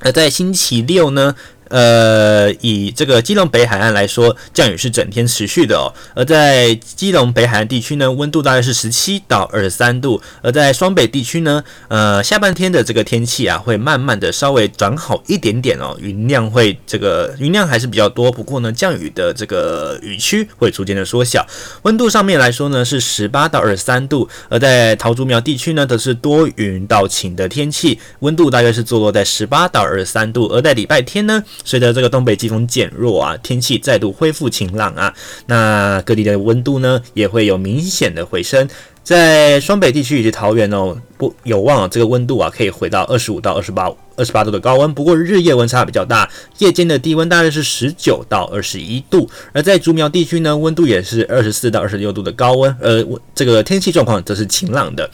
[0.04, 1.34] 而在星期六呢，
[1.74, 5.90] 呃，以这个基隆北海岸来说，降雨是整天持续的哦。
[6.14, 10.22] 而在基隆北海岸地区呢，温度大概是十七到二十三度。
[10.40, 15.96] 而在双北地区呢，呃，下半天的这个天气啊，会慢慢的稍微转好一点点哦。
[16.00, 21.44] 云量会这个云量还是比较多，不过呢，降雨的这个雨区会逐渐的缩小。
[21.82, 24.28] 温度上面来说呢，是十八到二十三度。
[24.48, 30.46] 而在桃竹苗地区呢，则是多云到晴的天气，温度大约是坐落在十八到二十三度。
[30.46, 35.12] 而在礼拜天呢，随着这个东北季风减弱啊，天气再度恢复晴朗啊，
[35.46, 38.68] 那各地的温度呢也会有明显的回升。
[39.02, 44.94] 在双北地区以及桃园哦，不有望啊，这个温度啊可以回到二十五到二十八二十八度的高温。
[44.94, 49.28] 不过日夜温差比较大，夜间的低温大概是十九到二十一度。
[49.52, 55.10] 而在竹苗地区呢，温度也是二十四到二十六度的高温，而这个天气状况则是晴朗的。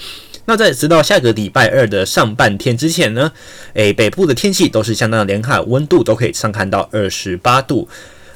[0.50, 3.30] 那在直到下个礼拜二的上半天之前呢，
[3.74, 7.88] 诶，北部的天气都是相当的凉快，温度都可以上看到二十八度。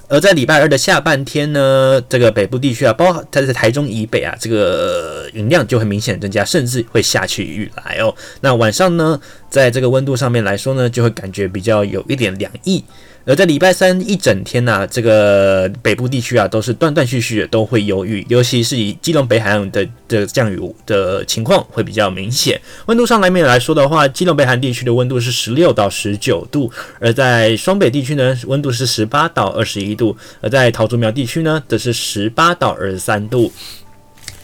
[0.07, 8.15] 而在礼拜二的下半天呢，这个北部地区啊，包括它在台中以北啊，这个云量就会明显增加，甚至会下起雨来哦。
[8.43, 12.85] 那晚上呢，在这个温度上面来说呢，就会感觉比较有一点凉意。
[13.27, 22.61] 而在礼拜三一整天呢、啊，这个北部地区啊，都是断断续续的都会有雨，尤其是以基隆北海岸的的降雨的情况会比较明显。
[22.87, 26.71] 温度上来面来说的话，基隆北海岸地区的温度是十六到十九度，
[27.01, 33.51] 而在双北地区呢，温度是十八到二十一度，而在桃竹苗地区呢，则是十八到二十三度。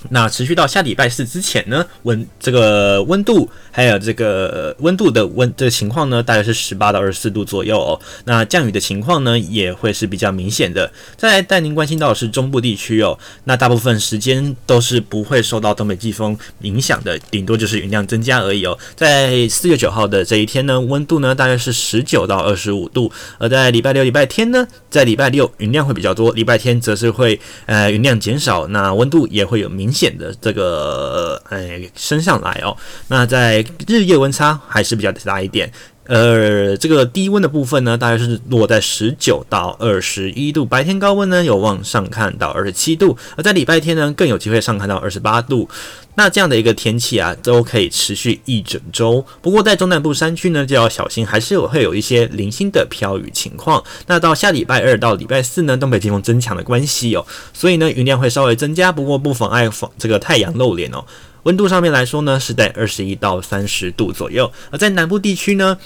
[0.09, 8.01] 那持续到下礼拜四之前呢，温这个温度还有这个温度的温这个情况呢，大概是十八到二十四度左右哦。
[8.25, 10.91] 那降雨的情况呢，也会是比较明显的。
[11.19, 18.79] 再来带您关心到的是中部地区哦，那大部分时间都是不会受到东北季风影响的，顶多就是云量增加而已哦。
[18.97, 29.90] 在四月九号的这一天呢，温度呢大概是十九到二十五度，而在礼拜六、礼拜天呢，在礼拜六云量会比较多，礼拜天则是会呃云量减少，那温度也会有明。
[29.91, 32.77] 明显的这个哎升上来哦，
[33.09, 35.69] 那在日夜温差还是比较大一点。
[36.07, 45.69] 呃，这个低温的部分呢，大概是落在十九到二十一度，白天高温呢有望上看到二十七度，而在礼拜天呢更有机会上看到二十八度。
[46.17, 49.25] 那这样的一个天气啊，都可以持续一整周。
[49.41, 53.83] 不过在中南部山区呢，就要小心，还是有会有一些零星的飘雨情况。
[54.09, 61.05] 那到下礼拜二到礼拜四呢，东北季风增强的关系哦，所以呢云量会稍微增加，不过不妨碍这个太阳露脸哦。
[61.45, 65.79] 温度上面来说呢，是在二十一到三十度左右，而在南部地区呢。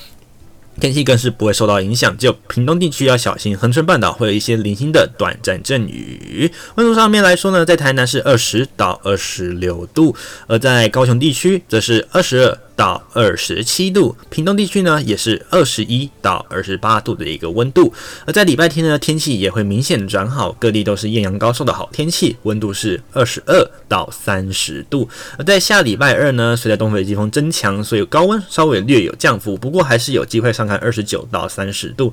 [0.81, 6.51] 天气更是不会受到影响，只有屏东地区要小心，恒春半岛会有一些零星的短暂阵雨。
[6.75, 10.17] 温度上面来说呢，在台南是二十到二十六度，
[10.49, 12.59] 而在高雄地区则是二十二。
[12.77, 17.93] 到二十七度，屏东地区呢也是二十一到二十八度的一个温度。
[18.27, 25.09] 而在礼拜天呢，天气也会明显转好，各地都是艳阳高照的好天气，温度是二十二到三十度。
[25.39, 32.13] 而在下礼拜二呢，随着东北季风增强，所以高温稍微略有降幅，不过还是有机会上看二十九到三十度。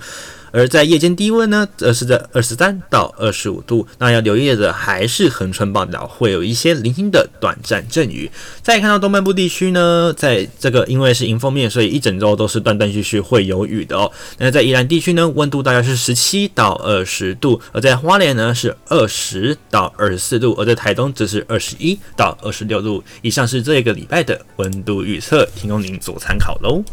[0.51, 3.87] 而在夜间低温呢，则是在二十三到二十五度。
[3.99, 8.29] 那要留意的还是恒春半岛会有一些零星的短暂阵雨。
[8.61, 14.11] 再看到东半部地区呢，在这个因为是迎风面，所以一整周都是断断续续会有雨的哦。
[14.37, 23.03] 那在宜兰地区呢，温度大概是十七到二十度，而在花莲呢是二十到二十四度，而在台东则是二十一到二十六度。
[23.21, 26.83] 以上是这个礼拜的温度预测，提供您做参考喽。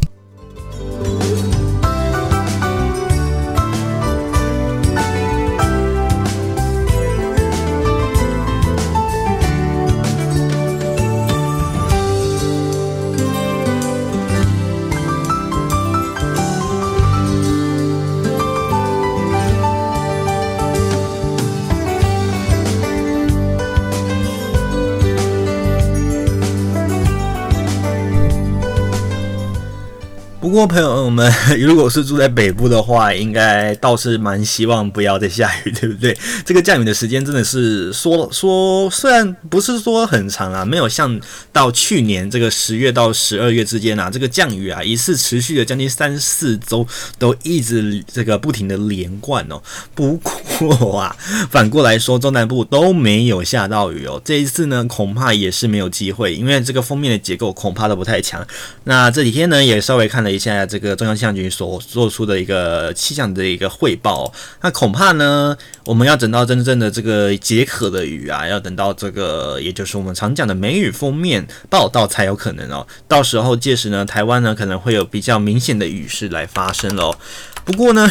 [30.48, 31.30] 不过，朋友们，
[31.60, 36.16] 如果是住在北部的话，应该倒是蛮希望不要再下雨，对不对？
[36.42, 41.20] 这个降雨的时间真的是说说，虽然不是说很长啊，没有像
[41.52, 46.86] 到去年这个十月到十二月之间啊，这个降雨啊，一次持续了将近三四周，
[47.18, 49.60] 都一直这个不停的连贯哦。
[49.94, 50.18] 不
[50.58, 51.14] 过啊，
[51.50, 54.18] 反过来说，中南部都没有下到雨哦。
[54.24, 58.46] 这一次呢，恐怕也是没有机会，因为这个锋面的结构恐怕都不太强。
[58.84, 60.37] 那这几天呢，也稍微看了。
[60.38, 64.32] 现在这个中央气象局所做出的一个气象的一个汇报，
[64.62, 72.86] 那恐怕呢，我们要等到真正的这个解渴的雨啊，要等到这个，也就是我们常讲的梅雨封面报道才有可能哦。
[73.08, 77.16] 到时候届时呢，台湾呢可能会有比较明显的雨势来发生喽。
[77.64, 78.10] 不过呢，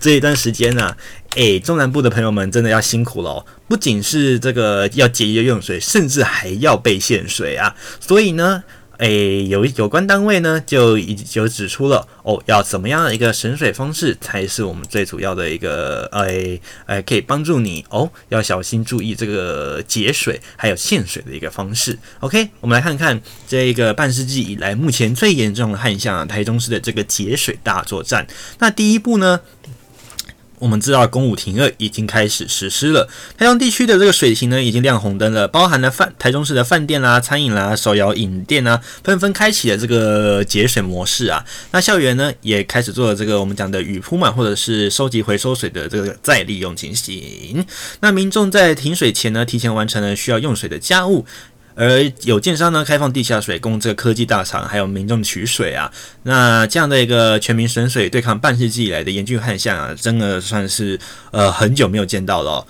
[0.00, 0.96] 这一段时间呢、啊，
[1.36, 7.76] 诶，中南部的朋友们真的要辛苦了，不仅是这个要节约用水，甚至还要被限水啊。
[8.00, 8.64] 所以呢。
[8.98, 21.98] 诶，有有关单位呢，就已就指出了哦，要怎么样的一个省水方式才是我们最主要的一个诶诶，可以帮助你哦，要小心注意这个节水还有限水的一个方式。
[22.20, 28.26] OK，我们来看看这个半世纪以来目前最严重的旱象，台中市的这个节水大作战。
[28.58, 29.40] 那第一步呢？
[30.60, 33.08] 我们知道，公五停二已经开始实施了。
[33.36, 41.44] 台中地区的这个水情呢，已经亮红灯了，包含了饭台中市的饭店啦、餐饮啦、手摇饮店啊，纷纷开启了这个节水模式啊。
[41.72, 47.64] 那校园呢，也开始做了这个我们讲的雨铺满或者是收集回收水的这个再利用情形。
[48.00, 51.24] 那民众在停水前呢，提前完成了需要用水的家务。
[51.78, 55.92] 而有建商呢开放地下水供这个科技大厂还有民众取水啊。
[56.24, 60.98] 那这样的一个全民省水对抗半世纪以来的严峻旱象啊，真的算是
[61.30, 62.66] 呃很久没有见到了。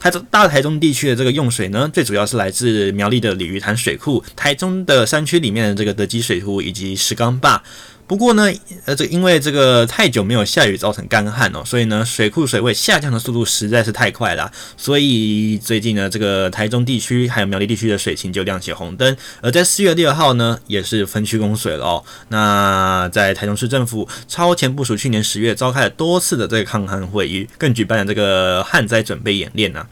[0.00, 7.62] 台中大台中地区的这个用水呢，最主要是来自苗栗的鲤鱼潭水库、台中的山区里面的这个德基水库以及石冈坝。
[8.08, 8.50] 不过呢，
[8.86, 14.50] 呃，这因为这个太久没有下雨，造成干旱哦，所以呢，水库水位下降的速度实在是太快了。
[14.78, 19.14] 所以最近呢，这个台中地区还有苗栗地区的水情就亮起红灯。
[19.42, 22.04] 而在四月六号呢，也是分区供水了哦。
[22.28, 29.86] 那在台中市政府超前部署，去年十月召开了多次的这个抗旱会议，更举办了这个旱灾准备演练呢、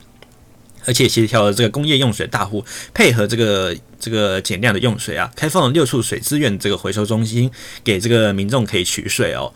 [0.87, 2.65] 而且协调了这个工业用水大户，
[2.95, 7.51] 配合这个这个减量的用水啊，开放了六处水资源这个回收中心，
[7.85, 9.53] 给这个民众可以取水哦。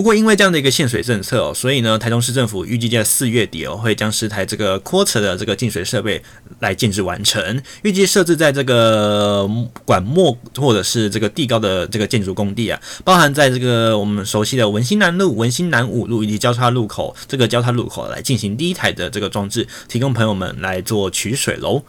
[0.00, 6.22] 不过，因为这样的一个限水政策哦，所以呢，台中市政府预计在四月底哦，会将十台这个扩车的这个净水设备
[6.60, 9.46] 来建置完成，预计设置在这个
[9.84, 21.82] 管末或者是这个地高的这个建筑工地啊，包含在这个我们熟悉的文心南路、文心南五路以及交叉路口这个交叉路口来进行第一台的这个装置，提供朋友们来做取水喽。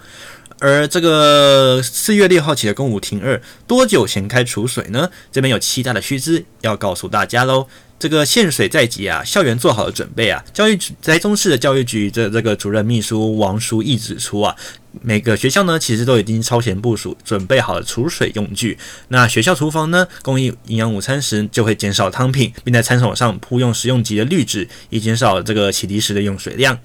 [0.59, 5.09] 而这个四月六号起的公五停二，多久前开储水呢？
[5.31, 7.67] 这边有七大的须知要告诉大家喽。
[8.01, 10.43] 这个限水在即啊，校园做好了准备啊。
[10.51, 14.55] 教育局台中市的教育局的这个主任秘书王淑义指出啊。
[15.03, 18.77] 每个学校呢，其实都已经超前部署，准备好了储水用具。
[19.07, 26.77] 那学校厨房呢，供应营养午餐时就会减少汤品，并在餐桶上铺用食用级的滤纸，以减少这个洗涤时的用水量。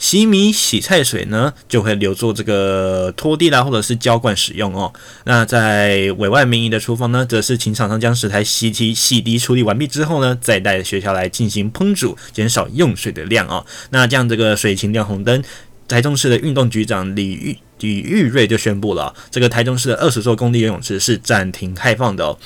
[0.00, 4.92] 洗米、洗菜水呢，就会留作这个拖地啦，或者是浇灌使用哦。
[5.26, 13.64] 那在委外民营的厨房呢，则是请厂商将食材洗涤、洗涤处理完毕之后呢，再带学校来进行烹煮，减少用水的量啊。
[13.90, 15.42] 那这样这个水情亮红灯。
[15.88, 22.38] 台中市的运动局长李玉李玉瑞就宣布了，这个台中市的二十座公立游泳池是暂停开放的。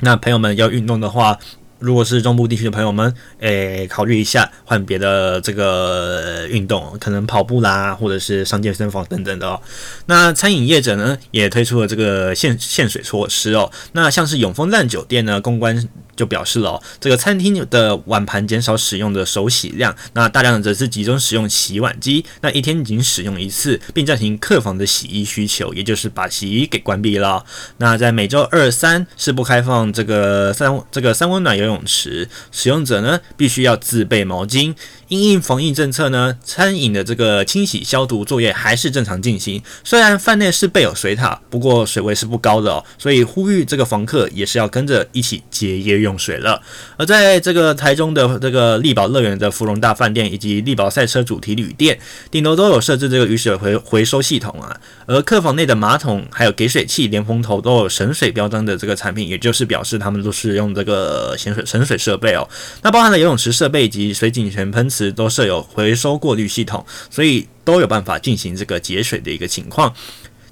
[0.00, 1.38] 那朋友们要运动的话，
[1.82, 9.60] 如果是中部地区的朋友们，诶，考虑一下换别的这个运动，可能跑步啦，或者是上健身房等等的哦。
[10.06, 13.70] 那餐饮业者呢，也推出了这个限限水措施哦。
[13.92, 15.88] 那像是永丰烂酒店呢，公关。
[16.14, 27.42] 就表示了哦，这个餐厅的碗盘减少使用的手洗量，那大量则是集中使用洗碗机，那一天仅使用一次，并暂停客房的洗衣需求，也就是把洗衣给关闭了。
[27.78, 34.74] 那在每周二三是不开放这个三这个三温暖游泳泳池，使用者呢必须要自备毛巾。
[35.12, 39.62] 因应防疫政策呢，餐饮的这个清洗消毒作业还是正常进行。
[39.84, 46.62] 虽然饭内是备有水塔，不过水位是不高的哦，所以呼吁这个房客也是要跟着一起节约用水了。
[46.96, 51.98] 而在这个台中的这个丽宝乐园的芙蓉大饭店以及丽宝赛车主题旅店，
[52.30, 54.74] 顶楼都有设置这个雨水回回收系统啊。
[55.04, 62.48] 而客房内的马桶还有给水器、连风头都有省水标章的这个产品，也就是表示他们都是用这个省水省水设备哦。
[62.80, 69.92] 那包含了游泳池设备以及水井泉喷池都设有回收过滤系统，所以都有办法进行这个节水的一个情况。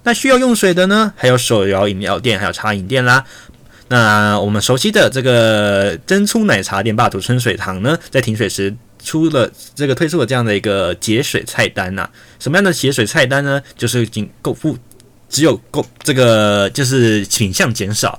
[0.03, 3.23] 那需要用水的呢，还有手摇饮料店，还有茶饮店啦。
[3.89, 8.75] 那我们熟悉的这个珍珠奶茶店霸主春水堂呢，在停水时
[9.05, 13.61] 出了这个推出了这样的一个节水菜单呐、什么样的节水菜单呢？
[13.77, 14.79] 就是仅够不
[15.29, 18.19] 只有够这个就是品项减少。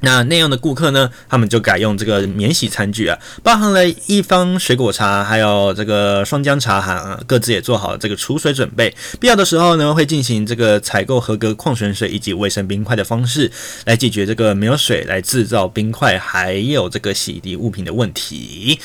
[0.00, 8.94] 那那样的顾客呢，他们就改用这个免洗餐具啊，包含了一方水果茶，还有这个双江茶行啊，各自也做好了这个储水准备。
[9.20, 13.50] 必要的时候呢，会进行这个采购合格矿泉水以及卫生冰块的方式，
[13.84, 18.80] 来解决这个没有水来制造冰块，还有这个洗涤物品的问题。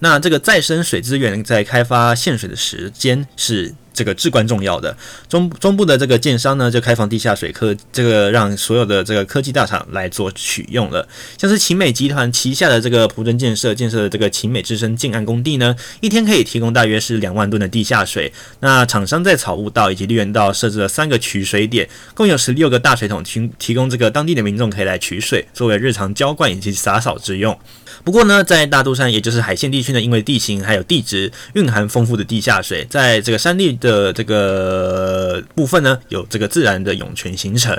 [0.00, 3.74] 那这个再生水资源在开发限水的时间是。
[3.98, 4.96] 这个至关重要的
[5.28, 11.08] 中中部的这个建商呢，就开放地下水科，这个让所有的这个科技大厂来做取用了。
[11.36, 18.32] 像是秦美集团旗下的这个璞臻建设建设的这个秦美之声建案工地呢，一天可以提供大约是两万吨的地下水。
[18.60, 27.58] 那厂商在草悟道以及绿园道设置了三个取水点，共有十六个大水桶提提供这个当地的民众可以来取水，作为日常浇灌以及洒扫之用。
[28.04, 37.74] 不过呢，在大肚山也就是海线地区呢，因为地形还有地质蕴含丰富的地下水，在这个山地的的这个部分呢，有这个自然的涌泉形成。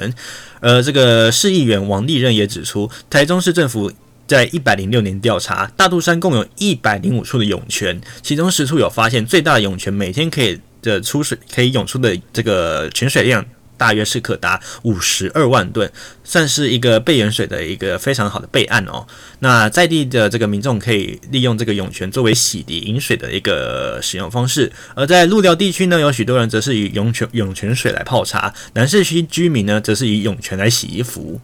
[0.59, 3.91] 而这个市议员王立任也指出，台中市政府
[4.27, 13.45] 在一百零六年调查，大肚山共有一百零五处的涌泉，其中十处有发现最大的涌泉每天可以的出水可以涌出的这个泉水量
[13.79, 15.89] 大约是可达五十二万吨，
[16.23, 19.07] 算是一个备盐水的一个非常好的备案哦。
[19.39, 31.39] 那在地的这个民众可以利用这个涌泉作为洗涤饮水的一个使用方式，而在鹿寮地区呢，有许多人则是以涌泉涌泉水来泡茶，南市区居民呢，则是以涌泉来洗衣服。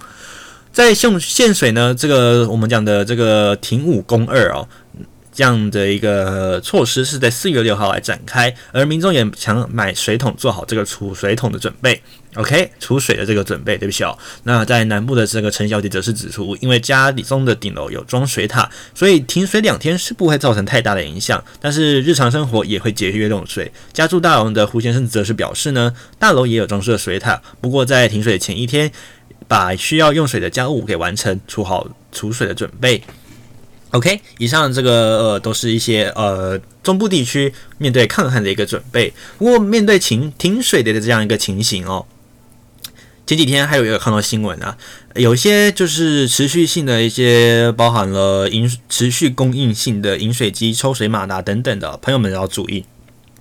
[0.73, 4.67] 在送献水呢，这个我们讲的这个亭五宫二哦。
[5.36, 12.01] 这样的一个措施是在四月六号来展开，而民众也想买水桶，做好这个储水桶的准备。
[12.36, 14.17] OK，储水的这个准备，对不起哦。
[14.43, 23.69] 那在南部的这个陈小姐则是指出，因为家里中的顶楼有装水塔，所以停水两天是不会造成太大的影响，但是日常生活也会节约用水。
[23.91, 28.89] 家住大楼的胡先生则是表示呢，大楼也有装设水塔，不过在停水前一天，
[29.47, 33.01] 把需要用水的家务给完成，储好储水的准备。
[33.96, 39.14] OK，以上这个呃都是一些呃中部地区面对抗旱的一个准备。
[39.38, 42.06] 不过面对停停水的这样一个情形哦，
[43.26, 44.78] 前几天还有一个看到新闻啊，
[45.16, 52.84] 有些就是持续性的一些包含了饮持续供应性的饮水机、抽水马达等等的朋友们要注意，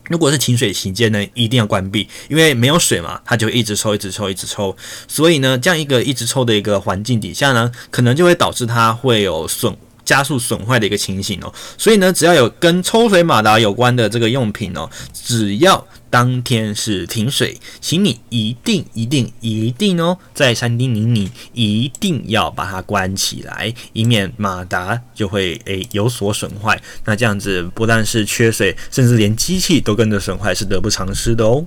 [0.08, 4.76] 如果是停水期间呢，一定要关闭，因为没有水嘛，它就一直抽、一直抽、一直抽。
[5.08, 9.76] 所以呢，这样一个一直抽的一个环境底下呢，可能就会导致它会有损。
[10.04, 26.80] 加速损坏的一个情形哦，所以呢，只要有跟抽水马达有关的这个用品哦，只要当天是停水，请你一定一定一定哦，再三叮咛你一定要把它关起来，以免马达就会诶有所损坏。
[27.04, 31.66] 那这样子不但是缺水，甚至连机器都跟着损坏，是得不偿失的哦。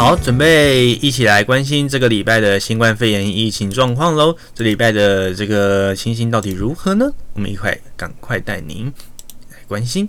[0.00, 4.34] 好，准备一起来关心这个礼拜的新冠肺炎疫情状况喽。
[4.54, 7.12] 这礼拜的这个情形到底如何呢？
[7.34, 8.86] 我们一块赶快带您
[9.50, 10.08] 来关心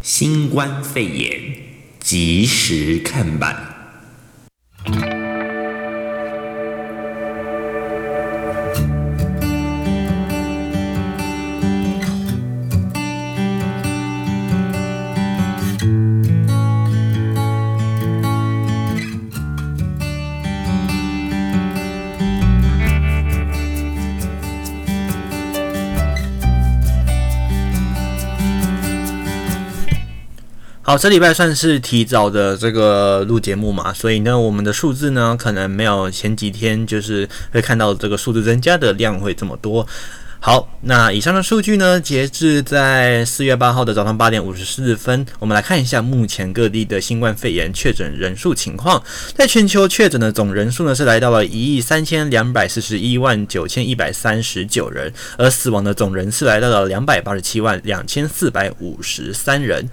[0.00, 1.38] 新冠肺炎
[2.00, 3.54] 及时看板。
[30.90, 39.86] 好，这礼拜算是提早的这个录节目嘛，所以呢，我们的数字呢，可能没有前几天就是会看到这个数字增加的量会这么多。
[40.42, 49.02] 好，那以上的数据呢，截至在四月八号的早上八点五十四分，我们来看一下目前各地的新冠肺炎确诊人数情况。
[49.34, 59.86] 在全球确诊的总人数呢，是来到了一亿三千两百四十一万九千一百三十九人，而死亡的总人次来到了两百八十七万两千四百五十三人。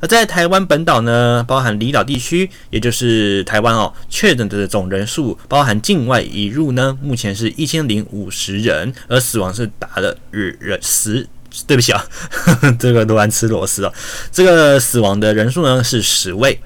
[0.00, 11.26] 而在台湾本岛呢，包含离岛地区，也就是台湾哦，确诊的总人数，包含境外移入呢，目前是一千零五十人，而死亡是达的日人十，
[11.66, 13.92] 对不起啊，呵 呵这个罗兰吃螺丝啊，
[14.32, 16.58] 这个死亡的人数呢是十位。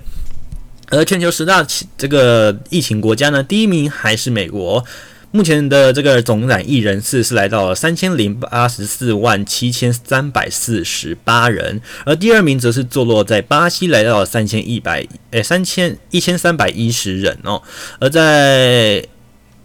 [0.88, 1.66] 而全球十大
[1.98, 4.84] 这个疫情国家呢，第一名还是美国。
[5.32, 17.60] 目前的这个总染疫人次是来到了三千零八十四万七千三百四十八人，而第二名则是坐落在巴西，来到了三千一百诶三千一千三百一十人哦，
[17.98, 19.04] 而在。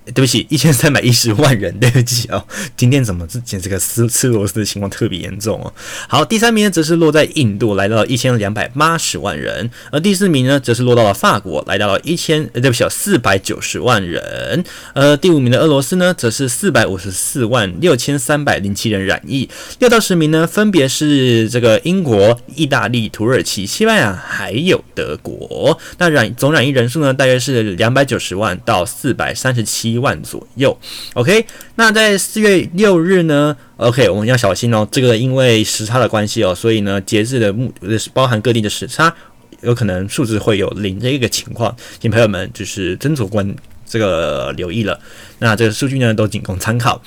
[0.06, 2.44] 对不起，一千三百一十万人， 对不起哦。
[2.76, 5.72] 今天怎么之前这个吃吃螺丝的情况特别严重哦？
[6.08, 14.64] 好，第三名呢则是落在印度，来到了一千两百八十万人，而第四名呢则是落到了法国，来到了一千呃，对不起，四百九十万人。
[14.96, 19.48] 呃，第五名的俄罗斯呢则是四百五十四万六千三百零七人染疫。
[19.78, 25.80] 六到十名呢分别是这个英国、意大利、土耳其、西班牙还有德国。
[26.00, 29.91] 那染总染疫人数呢大约是两百九十万到四百三十七。
[29.92, 30.76] 一万左右
[31.14, 31.46] ，OK。
[31.76, 34.88] 那在四月六日呢，OK，我们要小心哦。
[34.92, 39.14] 这个因为时差的关系哦，所以呢，截至的目是包含各地的时差，
[39.62, 45.00] 有可能数字会有零的一个情况，请朋友们就是斟酌关这个留意了。
[45.40, 47.02] 那这个数据呢，都仅供参考。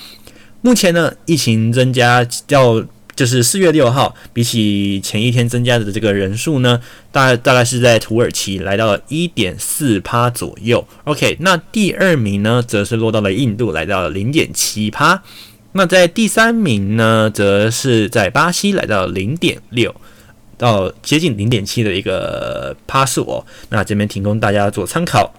[0.61, 2.83] 目前呢，疫情增加要
[3.15, 10.85] 就是四月六号，比起前一天增加的这个人数呢，大大概是在土耳其来到了一点四趴左右。
[11.05, 15.23] OK，那第二名呢，则是落到了印度，来到了零点七趴。
[15.71, 19.93] 那在第三名呢，则是在巴西，来到零点六，
[20.57, 23.45] 到接近零点七的一个趴数哦。
[23.69, 25.33] 那这边提供大家做参考。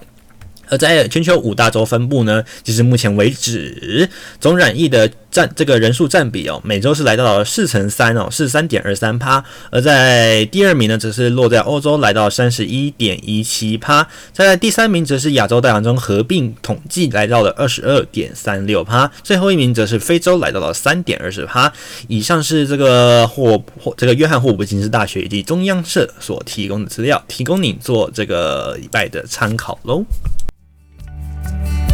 [0.69, 4.09] 而在全球五大洲分布呢，其实目前为止
[4.41, 9.45] 总染疫的占这个人数占比哦，每周是来到了四成三哦，是三点二三趴。
[9.71, 14.09] 而在第二名呢，则是落在欧洲，来到三十一点一七趴。
[14.33, 19.11] 在第三名则是亚洲大洋中合并统计，来到了二十二点三六趴。
[19.23, 21.71] 最后一名则是非洲，来到了三点二十趴。
[22.09, 30.05] 以上是这个霍霍这个约翰霍普金斯大学以及中央社所提供的资料，提供你做这个礼拜的参考喽。
[31.47, 31.86] Bye.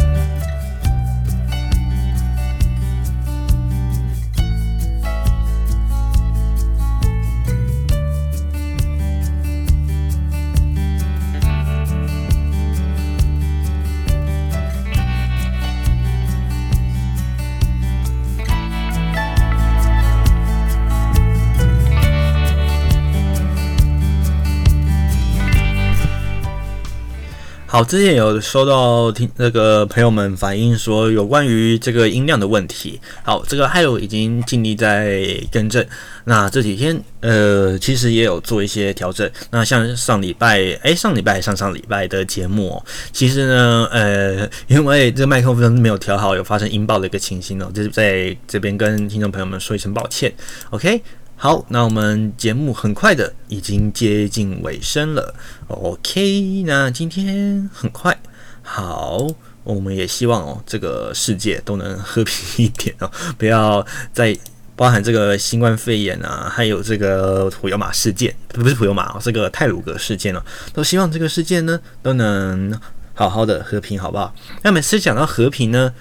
[27.73, 33.01] 好，之前有收到听那个朋友们反映说，有关于这个音量的问题。
[33.23, 35.83] 好，这个还有已经尽力在更正。
[36.25, 39.27] 那这几天，呃，其实也有做一些调整。
[39.49, 42.79] 那像上礼拜，诶，上礼拜上上礼拜的节目，
[43.11, 50.31] 其实呢，呃，因为这麦克风没有调好，有发生音爆的一个情形哦，就是在这边跟听众朋友们说一声抱歉。
[50.69, 51.01] OK。
[51.35, 55.35] 好，那我们节目很快的已经接近尾声了。
[55.67, 58.17] OK，那今天很快，
[58.61, 59.27] 好，
[59.63, 64.37] 我们也希望哦，这个世界都能和平一点哦， 不要再
[64.77, 72.79] 包含这个新冠肺炎啊，还有这个普悠玛事件，不是普悠玛哦，这个泰鲁格事件了，都希望这个世界呢都能
[73.13, 74.33] 好好的和平，好不好？
[74.61, 75.93] 那每次讲到和平呢，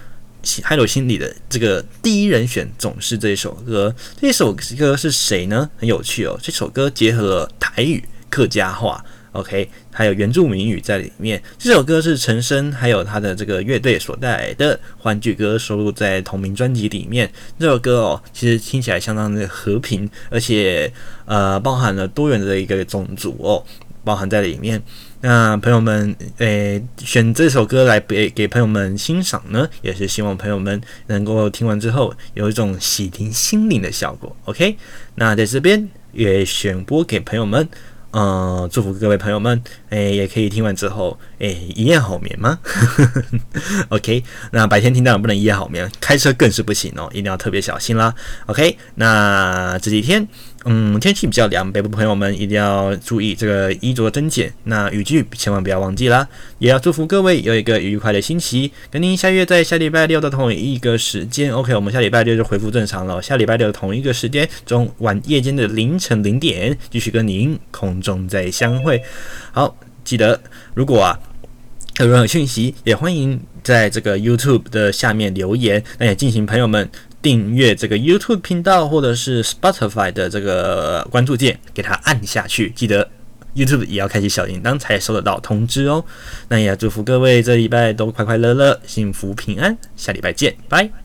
[0.62, 3.94] 海斗心里的这个第一人选总是这首歌。
[4.20, 5.70] 这首歌是谁呢？
[5.76, 6.38] 很有趣哦。
[6.42, 11.42] 这首歌结合了台语、客家话，OK，还有原住民语在里面。
[11.58, 17.30] 这首歌是陈升还有他的这个乐队所带来的欢聚歌，收录在同名专辑里面。
[17.58, 20.92] 这首歌哦，其实听起来相当的和平，而且
[21.24, 23.64] 呃，包含了多元的一个种族哦，
[24.02, 24.82] 包含在里面。
[25.22, 34.36] 那朋友们，诶、选这首歌来给给朋友们欣赏呢，也是希望朋友们能够听完之后有一种洗涤心灵的效果。
[34.44, 34.76] OK，
[35.14, 37.66] 那在这边也选播给朋友们。
[38.14, 42.58] 嗯，祝福各位朋友们，哎，也可以听完之后，哎，一夜好眠吗？
[43.88, 48.14] OK，那白天听到不能一夜好眠，开车更是不行哦，一定要特别小心啦。
[48.44, 50.28] OK，那这几天，
[50.64, 56.28] 嗯，天气比较凉，北部朋友们一定要注意这个衣着增减，那雨具千万不要忘记啦。
[56.58, 61.52] 也要祝福各位有一个愉快的星期，跟您下约在下礼拜六的同一个时间。
[61.52, 68.00] OK，我们下礼拜六就恢复正常了，下礼拜六的同一个时间，中晚夜间的凌晨零点，继续跟您空。
[68.02, 69.02] 中再相会，
[69.52, 70.40] 好，记得
[70.74, 71.18] 如果啊
[72.00, 75.82] 有任何讯息，也欢迎在这个 YouTube 的下面留言。
[75.98, 76.88] 那也进行朋友们
[77.22, 82.70] 订阅这个 YouTube 频道或者是 Spotify 的这个关注键，给它按下去。
[82.70, 83.08] 记得
[83.54, 86.04] YouTube 也要开启小铃铛才收得到通知哦。
[86.48, 89.78] 那也要祝福各位这礼拜都快快乐乐、幸福平安。
[89.96, 91.01] 下礼拜见，拜。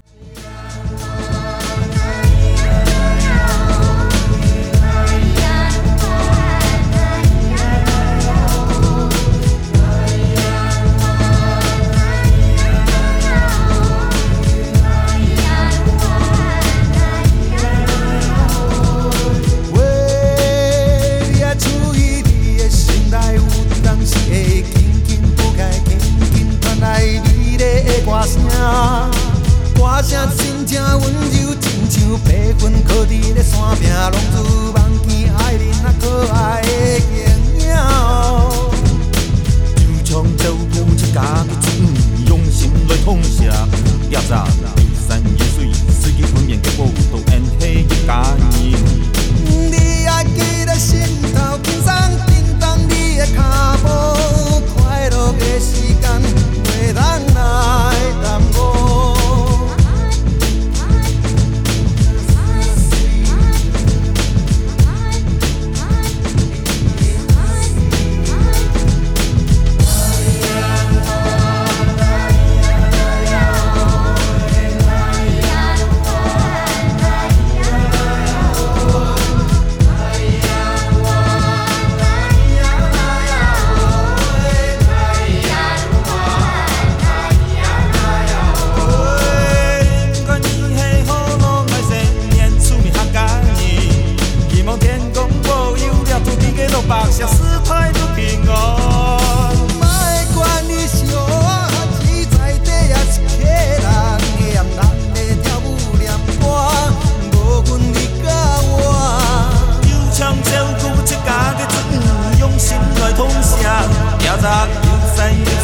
[114.48, 115.58] Những giây.